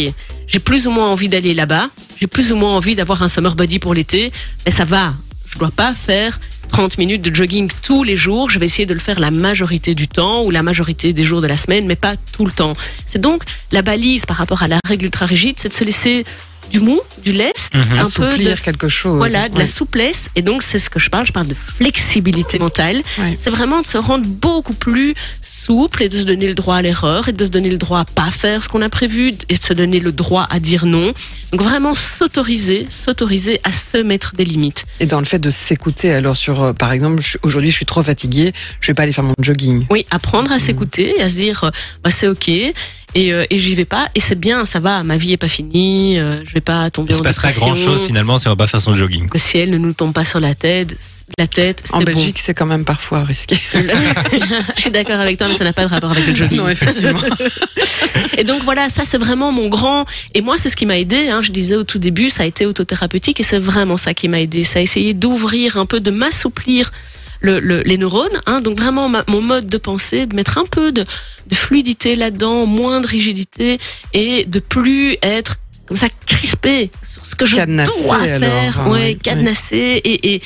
j'ai 0.48 0.60
plus 0.60 0.88
ou 0.88 0.92
moins 0.92 1.10
envie 1.10 1.30
d'aller 1.30 1.54
là-bas, 1.54 1.90
j'ai 2.20 2.28
plus 2.28 2.52
ou 2.52 2.56
moins 2.56 2.76
envie 2.76 2.96
d'avoir 2.96 3.22
un 3.24 3.30
summer 3.30 3.56
body 3.56 3.80
pour 3.80 3.94
l'été, 3.94 4.32
mais 4.66 4.72
ça 4.72 4.86
va. 4.86 5.14
Je 5.48 5.60
dois 5.60 5.70
pas 5.70 5.94
faire 5.94 6.40
30 6.70 6.98
minutes 6.98 7.22
de 7.22 7.34
jogging 7.34 7.70
tous 7.84 8.04
les 8.04 8.16
jours. 8.16 8.50
Je 8.50 8.58
vais 8.58 8.66
essayer 8.66 8.88
de 8.88 8.94
le 8.96 9.00
faire 9.00 9.20
la 9.20 9.30
majorité 9.30 9.94
du 9.94 10.08
temps 10.08 10.44
ou 10.44 10.50
la 10.50 10.64
majorité 10.64 11.14
des 11.14 11.24
jours 11.24 11.42
de 11.42 11.48
la 11.48 11.58
semaine, 11.58 11.86
mais 11.86 11.96
pas 11.96 12.16
tout 12.18 12.46
le 12.46 12.52
temps. 12.52 12.74
C'est 13.06 13.22
donc 13.22 13.44
la 13.72 13.84
balise 13.84 14.26
par 14.26 14.38
rapport 14.38 14.64
à 14.64 14.68
la 14.68 14.80
règle 14.88 15.06
ultra 15.06 15.28
rigide, 15.28 15.56
c'est 15.60 15.70
de 15.70 15.74
se 15.74 15.84
laisser 15.84 16.26
du 16.74 16.80
mou, 16.80 17.00
du 17.24 17.32
lest, 17.32 17.74
Mhm. 17.76 18.00
un 18.00 18.10
peu 18.10 18.38
de, 18.38 18.56
quelque 18.60 18.88
chose. 18.90 19.18
voilà, 19.18 19.48
de 19.48 19.60
la 19.60 19.68
souplesse. 19.68 20.30
Et 20.36 20.42
donc, 20.42 20.64
c'est 20.64 20.80
ce 20.80 20.90
que 20.90 21.00
je 21.00 21.10
parle. 21.10 21.26
Je 21.28 21.32
parle 21.32 21.46
de 21.48 21.54
flexibilité 21.54 22.58
mentale. 22.58 23.04
Ouais. 23.20 23.36
C'est 23.40 23.52
vraiment 23.52 23.82
de 23.82 23.86
se 23.86 23.98
rendre 24.00 24.26
beaucoup 24.26 24.74
plus 24.74 25.14
souple 25.44 26.02
et 26.04 26.10
de 26.10 26.18
se 26.18 26.24
donner 26.24 26.48
le 26.48 26.56
droit 26.56 26.78
à 26.78 26.82
l'erreur 26.82 27.30
et 27.30 27.32
de 27.32 27.46
se 27.46 27.52
donner 27.52 27.70
le 27.70 27.78
droit 27.78 28.00
à 28.00 28.06
pas 28.06 28.32
faire 28.32 28.64
ce 28.64 28.70
qu'on 28.70 28.82
a 28.82 28.90
prévu 28.90 29.34
et 29.50 29.56
de 29.58 29.64
se 29.64 29.74
donner 29.74 30.00
le 30.00 30.12
droit 30.12 30.48
à 30.50 30.60
dire 30.60 30.86
non. 30.88 31.14
Donc, 31.52 31.62
vraiment 31.62 31.94
s'autoriser, 31.94 32.88
s'autoriser 32.90 33.60
à 33.64 33.72
se 33.72 33.98
mettre 33.98 34.34
des 34.36 34.46
limites. 34.46 34.86
Et 35.00 35.06
dans 35.06 35.20
le 35.20 35.26
fait 35.26 35.40
de 35.40 35.52
s'écouter, 35.52 36.12
alors 36.12 36.36
sur, 36.36 36.64
euh, 36.64 36.74
par 36.74 36.92
exemple, 36.92 37.22
aujourd'hui 37.44 37.70
je 37.70 37.76
suis 37.76 37.86
trop 37.86 38.02
fatiguée, 38.02 38.52
je 38.82 38.88
vais 38.88 38.96
pas 38.96 39.04
aller 39.04 39.14
faire 39.14 39.24
mon 39.24 39.36
jogging. 39.40 39.86
Oui, 39.92 40.06
apprendre 40.10 40.52
à 40.52 40.60
s'écouter 40.60 41.14
et 41.20 41.22
à 41.22 41.30
se 41.30 41.36
dire, 41.36 41.66
euh, 41.66 41.70
bah, 42.04 42.10
c'est 42.10 42.28
ok. 42.28 42.50
Et, 43.16 43.32
euh, 43.32 43.46
et 43.50 43.60
j'y 43.60 43.76
vais 43.76 43.86
pas 43.86 44.10
et 44.16 44.20
c'est 44.20 44.40
bien 44.40 44.66
ça 44.66 44.80
va 44.80 45.04
ma 45.04 45.18
vie 45.18 45.34
est 45.34 45.38
pas 45.38 45.48
finie 45.48 46.18
euh, 46.18 46.44
je 46.46 46.54
vais 46.54 46.62
pas 46.62 46.90
tomber 46.90 47.12
Il 47.12 47.16
se 47.16 47.22
en 47.22 47.24
passe 47.24 47.36
pas 47.38 47.50
dépression 47.50 47.68
grand 47.68 47.76
chose 47.76 48.04
finalement 48.06 48.40
si 48.40 48.48
on 48.48 48.52
va 48.52 48.56
pas 48.56 48.68
faire 48.68 48.82
son 48.82 48.96
jogging. 48.96 49.30
le 49.32 49.40
ciel 49.40 49.70
ne 49.70 49.78
nous 49.78 49.94
tombe 49.94 50.14
pas 50.14 50.26
sur 50.26 50.40
la 50.40 50.56
tête 50.56 50.98
la 51.38 51.48
tête 51.48 51.84
En 51.92 52.00
c'est 52.00 52.06
bon. 52.06 52.12
Belgique, 52.12 52.40
c'est 52.40 52.54
quand 52.54 52.66
même 52.66 52.86
parfois 52.86 53.24
risqué. 53.24 53.58
je 53.74 54.82
suis 54.82 54.92
d'accord 54.92 55.20
avec 55.20 55.38
toi, 55.38 55.48
mais 55.48 55.56
ça 55.56 55.64
n'a 55.64 55.74
pas 55.74 55.84
de 55.84 55.90
rapport 55.90 56.12
avec 56.12 56.28
le 56.28 56.36
jogging. 56.36 56.58
non, 56.58 56.70
effectivement. 56.70 57.22
Et 58.38 58.44
donc 58.44 58.64
voilà, 58.64 58.90
ça 58.90 59.04
c'est 59.06 59.18
vraiment 59.18 59.52
mon 59.52 59.68
grand. 59.68 60.06
Et 60.34 60.42
moi, 60.42 60.58
c'est 60.58 60.70
ce 60.70 60.76
qui 60.76 60.86
m'a 60.86 61.00
aidé. 61.00 61.30
Hein, 61.30 61.42
je 61.42 61.52
disais 61.52 61.76
au 61.76 61.84
tout 61.84 61.98
début, 61.98 62.30
ça 62.30 62.44
a 62.44 62.46
été 62.46 62.66
autothérapeutique 62.66 63.40
et 63.40 63.44
c'est 63.44 63.60
vraiment 63.60 63.98
ça 63.98 64.14
qui 64.14 64.28
m'a 64.28 64.42
aidé. 64.42 64.64
Ça 64.64 64.80
a 64.80 64.82
essayé 64.82 65.14
d'ouvrir 65.14 65.78
un 65.78 65.86
peu, 65.86 66.00
de 66.00 66.12
m'assouplir. 66.12 66.92
Le, 67.44 67.60
le- 67.60 67.82
les 67.84 67.98
neurones, 67.98 68.42
hein, 68.46 68.62
donc 68.62 68.80
vraiment 68.80 69.10
ma- 69.10 69.26
mon 69.28 69.42
mode 69.42 69.68
de 69.68 69.78
pensée, 69.78 70.26
de 70.26 70.34
mettre 70.36 70.58
un 70.58 70.66
peu 70.66 70.94
de, 70.94 71.04
de 71.48 71.56
fluidité 71.56 72.16
là-dedans, 72.16 72.66
moins 72.66 73.02
de 73.02 73.08
rigidité 73.08 73.78
et 74.14 74.46
de 74.46 74.60
plus 74.60 75.18
être 75.22 75.58
comme 75.86 75.98
ça 75.98 76.08
crispé 76.26 76.90
sur 77.04 77.26
ce 77.26 77.36
que 77.36 77.46
je 77.46 77.58
Cadenassé, 77.58 77.92
dois 78.04 78.16
alors, 78.22 78.50
faire, 78.50 78.80
hein, 78.80 78.90
ouais, 78.90 79.16
cadenassé 79.22 79.76
et, 80.06 80.36
et 80.36 80.42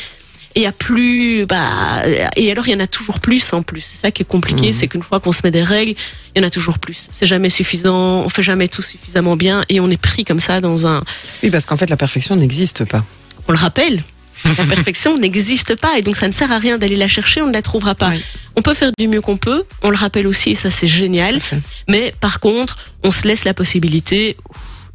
et 0.56 0.62
y 0.62 0.66
a 0.66 0.72
plus 0.72 1.46
bah 1.46 2.02
et 2.36 2.52
alors 2.52 2.68
il 2.68 2.72
y 2.72 2.76
en 2.76 2.80
a 2.80 2.88
toujours 2.88 3.20
plus 3.20 3.54
en 3.54 3.62
plus. 3.62 3.82
C'est 3.82 3.98
ça 4.02 4.10
qui 4.10 4.24
est 4.24 4.26
compliqué 4.26 4.70
Mhm. 4.70 4.74
c'est 4.74 4.88
qu'une 4.88 5.04
fois 5.04 5.20
qu'on 5.20 5.32
se 5.32 5.42
met 5.44 5.52
des 5.52 5.62
règles 5.62 5.94
il 6.36 6.42
y 6.42 6.44
en 6.44 6.48
a 6.48 6.50
toujours 6.50 6.80
plus. 6.80 7.10
C'est 7.12 7.28
jamais 7.28 7.52
suffisant 7.52 8.24
on 8.26 8.30
fait 8.30 8.42
jamais 8.42 8.68
tout 8.68 8.82
suffisamment 8.82 9.36
bien 9.36 9.64
et 9.70 9.80
on 9.80 9.92
est 9.92 10.02
pris 10.02 10.26
comme 10.26 10.40
ça 10.40 10.60
dans 10.60 10.88
un 10.88 11.04
Oui, 11.44 11.52
parce 11.52 11.68
qu'en 11.68 11.78
fait, 11.78 11.92
la 11.92 11.98
perfection 11.98 12.36
n'existe 12.36 12.86
pas. 12.86 13.06
on 13.48 13.52
le 13.52 13.58
rappelle 13.60 14.02
la 14.46 14.64
perfection 14.66 15.18
n'existe 15.18 15.76
pas 15.80 15.98
et 15.98 16.02
donc 16.02 16.16
ça 16.16 16.28
ne 16.28 16.34
sert 16.34 16.52
à 16.52 16.60
rien 16.60 16.78
d'aller 16.78 16.96
la 16.98 17.08
chercher 17.08 17.42
on 17.42 17.48
ne 17.48 17.54
la 17.54 17.62
trouvera 17.62 17.96
pas 17.96 18.10
Oui. 18.10 18.24
on 18.56 18.62
peut 18.62 18.74
faire 18.74 18.92
du 18.98 19.08
mieux 19.08 19.22
qu'on 19.22 19.38
peut 19.38 19.64
on 19.84 19.90
le 19.90 19.98
rappelle 19.98 20.28
aussi 20.28 20.52
et 20.52 20.56
ça 20.56 20.70
c'est 20.72 20.88
génial 20.88 21.40
mais 21.88 22.14
par 22.20 22.40
contre 22.40 22.78
on 23.04 23.12
se 23.12 23.28
laisse 23.28 23.44
la 23.46 23.54
possibilité 23.54 24.38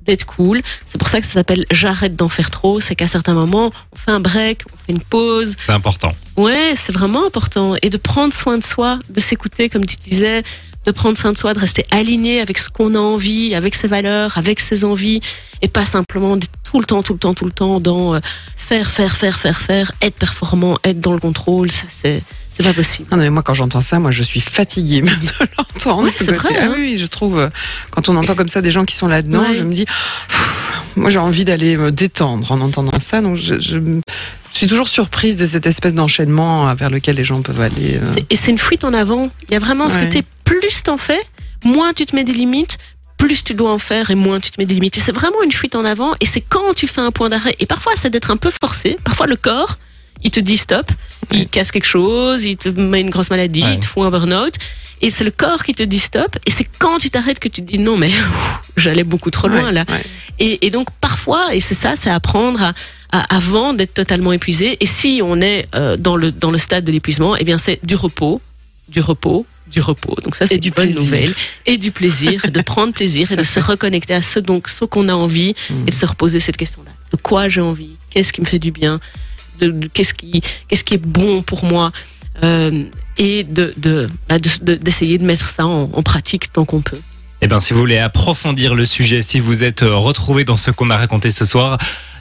d'être 0.04 0.24
cool 0.26 0.62
c'est 0.86 0.98
pour 0.98 1.08
ça 1.08 1.20
que 1.20 1.26
ça 1.26 1.34
s'appelle 1.34 1.64
j'arrête 1.70 2.16
d'en 2.16 2.28
faire 2.28 2.50
trop 2.50 2.80
c'est 2.80 2.96
qu'à 2.96 3.06
certains 3.08 3.34
moments 3.34 3.70
on 3.92 3.96
fait 3.96 4.10
un 4.10 4.20
break 4.20 4.62
on 4.72 4.76
fait 4.86 4.92
une 4.92 5.00
pause 5.00 5.54
C'est 5.64 5.72
important. 5.72 6.12
Ouais, 6.36 6.72
c'est 6.76 6.92
vraiment 6.92 7.26
important. 7.26 7.74
Et 7.82 7.90
de 7.90 7.98
prendre 7.98 8.32
soin 8.32 8.56
de 8.56 8.64
soi, 8.64 8.98
de 9.10 9.20
s'écouter, 9.20 9.68
comme 9.68 9.84
tu 9.84 9.96
disais, 9.96 10.42
de 10.84 10.90
prendre 10.90 11.16
soin 11.16 11.32
de 11.32 11.36
soi, 11.38 11.54
de 11.54 11.58
rester 11.60 11.84
aligné 11.90 12.40
avec 12.40 12.58
ce 12.58 12.68
qu'on 12.68 12.94
a 12.94 12.98
envie, 12.98 13.54
avec 13.54 13.74
ses 13.74 13.88
valeurs, 13.88 14.36
avec 14.38 14.58
ses 14.60 14.84
envies, 14.84 15.20
et 15.62 15.68
pas 15.68 15.84
simplement 15.84 16.36
tout 16.64 16.78
le 16.80 16.84
temps, 16.86 17.02
tout 17.02 17.12
le 17.12 17.18
temps, 17.18 17.34
tout 17.34 17.44
le 17.44 17.52
temps 17.52 17.78
dans 17.80 18.14
euh, 18.14 18.20
faire, 18.56 18.90
faire, 18.90 19.16
faire, 19.16 19.38
faire, 19.38 19.60
faire, 19.60 19.92
être 20.02 20.16
performant, 20.16 20.78
être 20.84 21.00
dans 21.00 21.12
le 21.12 21.20
contrôle. 21.20 21.70
Ça, 21.70 21.84
c'est, 21.88 22.22
c'est 22.50 22.62
pas 22.64 22.74
possible. 22.74 23.08
Ah 23.12 23.16
non, 23.16 23.22
mais 23.22 23.30
moi, 23.30 23.42
quand 23.42 23.54
j'entends 23.54 23.80
ça, 23.80 23.98
moi, 24.00 24.10
je 24.10 24.22
suis 24.22 24.40
fatiguée 24.40 25.02
même 25.02 25.20
de 25.20 25.46
l'entendre. 25.58 26.04
Ouais, 26.04 26.10
ce 26.10 26.24
c'est 26.24 26.32
vrai, 26.32 26.48
Ah 26.58 26.64
hein. 26.64 26.72
oui, 26.76 26.96
je 26.98 27.06
trouve, 27.06 27.38
euh, 27.38 27.48
quand 27.90 28.08
on 28.08 28.16
entend 28.16 28.34
comme 28.34 28.48
ça 28.48 28.60
des 28.60 28.70
gens 28.72 28.84
qui 28.84 28.96
sont 28.96 29.06
là-dedans, 29.08 29.40
Ouais. 29.42 29.54
je 29.56 29.62
me 29.62 29.72
dis, 29.72 29.84
pff, 29.84 30.71
moi, 30.96 31.10
j'ai 31.10 31.18
envie 31.18 31.44
d'aller 31.44 31.76
me 31.76 31.90
détendre 31.92 32.50
en 32.52 32.60
entendant 32.60 32.98
ça. 33.00 33.20
Donc, 33.20 33.36
je, 33.36 33.58
je, 33.58 33.78
je 33.80 34.58
suis 34.58 34.66
toujours 34.66 34.88
surprise 34.88 35.36
de 35.36 35.46
cette 35.46 35.66
espèce 35.66 35.94
d'enchaînement 35.94 36.68
euh, 36.68 36.74
vers 36.74 36.90
lequel 36.90 37.16
les 37.16 37.24
gens 37.24 37.42
peuvent 37.42 37.60
aller. 37.60 37.96
euh. 37.96 38.20
Et 38.30 38.36
c'est 38.36 38.50
une 38.50 38.58
fuite 38.58 38.84
en 38.84 38.92
avant. 38.94 39.30
Il 39.48 39.52
y 39.52 39.56
a 39.56 39.60
vraiment 39.60 39.88
ce 39.90 39.96
Ouais. 39.96 40.04
côté, 40.06 40.22
plus 40.44 40.82
t'en 40.82 40.98
fais, 40.98 41.20
moins 41.64 41.92
tu 41.92 42.04
te 42.06 42.14
mets 42.14 42.24
des 42.24 42.32
limites, 42.32 42.78
plus 43.18 43.44
tu 43.44 43.54
dois 43.54 43.72
en 43.72 43.78
faire 43.78 44.10
et 44.10 44.14
moins 44.14 44.40
tu 44.40 44.50
te 44.50 44.60
mets 44.60 44.66
des 44.66 44.74
limites. 44.74 44.96
Et 44.96 45.00
c'est 45.00 45.12
vraiment 45.12 45.42
une 45.44 45.52
fuite 45.52 45.74
en 45.76 45.84
avant. 45.84 46.12
Et 46.20 46.26
c'est 46.26 46.40
quand 46.40 46.74
tu 46.74 46.86
fais 46.88 47.00
un 47.00 47.10
point 47.12 47.28
d'arrêt. 47.28 47.54
Et 47.60 47.66
parfois, 47.66 47.92
c'est 47.96 48.10
d'être 48.10 48.30
un 48.30 48.36
peu 48.36 48.50
forcé. 48.50 48.96
Parfois, 49.04 49.26
le 49.26 49.36
corps, 49.36 49.78
il 50.24 50.30
te 50.30 50.40
dit 50.40 50.56
stop, 50.58 50.90
il 51.32 51.48
casse 51.48 51.70
quelque 51.72 51.86
chose, 51.86 52.44
il 52.44 52.56
te 52.56 52.68
met 52.68 53.00
une 53.00 53.10
grosse 53.10 53.30
maladie, 53.30 53.62
Ouais. 53.62 53.74
il 53.74 53.80
te 53.80 53.86
fout 53.86 54.04
un 54.04 54.10
burn-out. 54.10 54.54
Et 55.02 55.10
c'est 55.10 55.24
le 55.24 55.30
corps 55.32 55.64
qui 55.64 55.74
te 55.74 55.82
dit 55.82 55.98
stop. 55.98 56.36
Et 56.46 56.50
c'est 56.50 56.64
quand 56.78 56.98
tu 56.98 57.10
t'arrêtes 57.10 57.38
que 57.40 57.48
tu 57.48 57.62
te 57.62 57.70
dis 57.72 57.78
non, 57.78 57.96
mais 57.96 58.10
j'allais 58.76 59.04
beaucoup 59.04 59.30
trop 59.30 59.48
loin 59.48 59.64
Ouais, 59.66 59.72
là. 59.72 59.84
ouais. 59.88 60.02
Et, 60.38 60.66
et 60.66 60.70
donc 60.70 60.88
parfois, 61.00 61.54
et 61.54 61.60
c'est 61.60 61.74
ça, 61.74 61.94
c'est 61.96 62.08
apprendre 62.10 62.62
à, 62.62 62.72
à- 63.10 63.36
avant 63.36 63.74
d'être 63.74 63.94
totalement 63.94 64.32
épuisé. 64.32 64.76
Et 64.80 64.86
si 64.86 65.20
on 65.22 65.40
est 65.40 65.66
euh, 65.74 65.96
dans 65.96 66.16
le 66.16 66.30
dans 66.32 66.50
le 66.50 66.58
stade 66.58 66.84
de 66.84 66.92
l'épuisement, 66.92 67.36
eh 67.36 67.44
bien 67.44 67.58
c'est 67.58 67.78
du 67.84 67.94
repos, 67.96 68.40
du 68.88 69.00
repos, 69.00 69.44
du 69.66 69.80
repos. 69.80 70.16
Donc 70.24 70.36
ça 70.36 70.46
c'est 70.46 70.58
du 70.58 70.70
bonne 70.70 70.84
plaisir. 70.86 71.02
nouvelle 71.02 71.34
et 71.66 71.76
du 71.78 71.90
plaisir, 71.92 72.42
de 72.50 72.60
prendre 72.62 72.92
plaisir 72.94 73.30
et 73.32 73.36
de 73.36 73.44
se 73.44 73.60
reconnecter 73.60 74.14
à 74.14 74.22
ce 74.22 74.38
donc 74.38 74.68
ce 74.68 74.84
qu'on 74.84 75.08
a 75.08 75.14
envie 75.14 75.54
Mm. 75.70 75.82
et 75.88 75.90
de 75.90 75.94
se 75.94 76.06
reposer 76.06 76.40
cette 76.40 76.56
question-là. 76.56 76.90
De 77.12 77.16
quoi 77.16 77.48
j'ai 77.48 77.60
envie? 77.60 77.90
Qu'est-ce 78.10 78.32
qui 78.32 78.40
me 78.40 78.46
fait 78.46 78.58
du 78.58 78.70
bien? 78.70 79.00
De, 79.58 79.70
de- 79.70 79.88
qu'est-ce 79.88 80.14
qui 80.14 80.40
qu'est-ce 80.68 80.84
qui 80.84 80.94
est 80.94 81.04
bon 81.04 81.42
pour 81.42 81.64
moi? 81.64 81.92
Euh, 82.42 82.84
et 83.18 83.44
de 83.44 83.74
de 83.76 84.08
bah, 84.28 84.38
de- 84.38 84.64
de- 84.64 84.74
d'essayer 84.76 85.18
de 85.18 85.24
mettre 85.24 85.48
ça 85.48 85.66
en, 85.66 85.90
en 85.92 86.02
pratique 86.02 86.52
tant 86.52 86.64
qu'on 86.64 86.80
peut. 86.82 87.00
Eh 87.40 87.48
bien, 87.48 87.58
si 87.60 87.72
vous 87.72 87.80
voulez 87.80 87.98
approfondir 87.98 88.74
le 88.74 88.86
sujet, 88.86 89.22
si 89.22 89.40
vous 89.40 89.64
êtes 89.64 89.82
euh, 89.82 89.96
retrouvé 89.96 90.44
dans 90.44 90.56
ce 90.56 90.70
qu'on 90.70 90.90
a 90.90 90.96
raconté 90.96 91.30
ce 91.32 91.44
soir, 91.44 91.76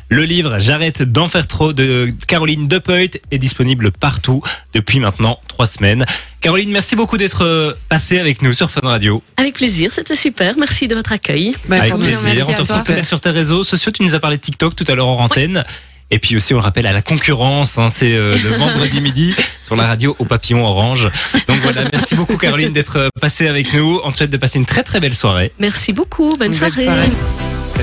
le 0.10 0.24
livre 0.24 0.58
J'arrête 0.60 1.04
d'en 1.04 1.28
faire 1.28 1.46
trop 1.48 1.72
de 1.74 2.12
Caroline 2.28 2.68
Depeut 2.68 3.12
est 3.32 3.38
disponible 3.38 3.92
partout 3.92 4.42
depuis 4.74 5.00
maintenant 5.00 5.40
trois 5.48 5.68
semaines. 5.68 6.06
Caroline, 6.42 6.72
merci 6.72 6.96
beaucoup 6.96 7.18
d'être 7.18 7.46
euh, 7.46 7.74
passée 7.88 8.20
avec 8.20 8.42
nous 8.42 8.54
sur 8.56 8.72
Fun 8.72 8.82
Radio. 8.84 9.22
Avec 9.38 9.54
plaisir, 9.54 9.94
c'était 9.94 10.16
super. 10.16 10.56
Merci 10.58 10.88
de 10.88 10.96
votre 10.96 11.12
accueil. 11.14 11.56
Bah, 11.70 11.78
avec 11.78 11.96
merci 11.96 12.16
plaisir. 12.18 12.50
On 12.50 12.52
à 12.52 12.56
te 12.56 12.62
retrouve 12.64 12.84
peut-être 12.84 13.06
sur 13.06 13.22
tes 13.22 13.30
réseaux 13.30 13.64
sociaux. 13.64 13.92
Tu 13.92 14.02
nous 14.04 14.16
as 14.16 14.20
parlé 14.20 14.38
de 14.38 14.42
TikTok 14.42 14.76
tout 14.76 14.86
à 14.88 14.96
l'heure 14.96 15.08
en 15.08 15.24
antenne. 15.24 15.64
Et 16.12 16.20
puis 16.20 16.36
aussi, 16.36 16.54
on 16.54 16.58
le 16.58 16.64
rappelle 16.64 16.86
à 16.88 16.92
la 16.92 17.02
concurrence, 17.02 17.78
hein, 17.78 17.88
c'est 17.90 18.14
euh, 18.14 18.38
le 18.38 18.50
vendredi 18.50 19.00
midi 19.02 19.34
sur 19.66 19.78
la 19.78 19.88
radio 19.88 20.16
au 20.20 20.26
papillon 20.26 20.66
orange. 20.66 21.10
Donc 21.48 21.58
voilà, 21.64 21.84
merci 21.92 22.16
beaucoup 22.16 22.38
Caroline 22.38 22.74
d'être 22.74 22.98
euh, 22.98 23.08
passée 23.20 23.48
avec 23.48 23.74
nous. 23.74 24.02
On 24.04 24.12
te 24.12 24.18
souhaite 24.18 24.30
de 24.30 24.38
passer 24.38 24.60
une 24.60 24.66
très 24.66 24.84
très 24.84 25.00
belle 25.00 25.16
soirée. 25.16 25.54
Merci 25.60 25.94
beaucoup. 25.94 26.36
Bonne 26.38 26.54
soirée. 26.54 26.84
soirée. 26.84 27.10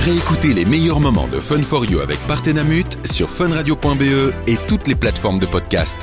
Réécoutez 0.05 0.53
les 0.53 0.67
meilleurs 0.67 1.01
moments 1.01 1.27
de 1.27 1.41
Fun 1.41 1.63
for 1.63 1.87
You 1.87 2.01
avec 2.01 2.19
Partenamut 2.27 2.87
sur 3.11 3.31
funradio.be 3.31 4.33
et 4.47 4.57
toutes 4.69 4.87
les 4.87 4.95
plateformes 4.95 5.39
de 5.39 5.47
podcast. 5.47 5.99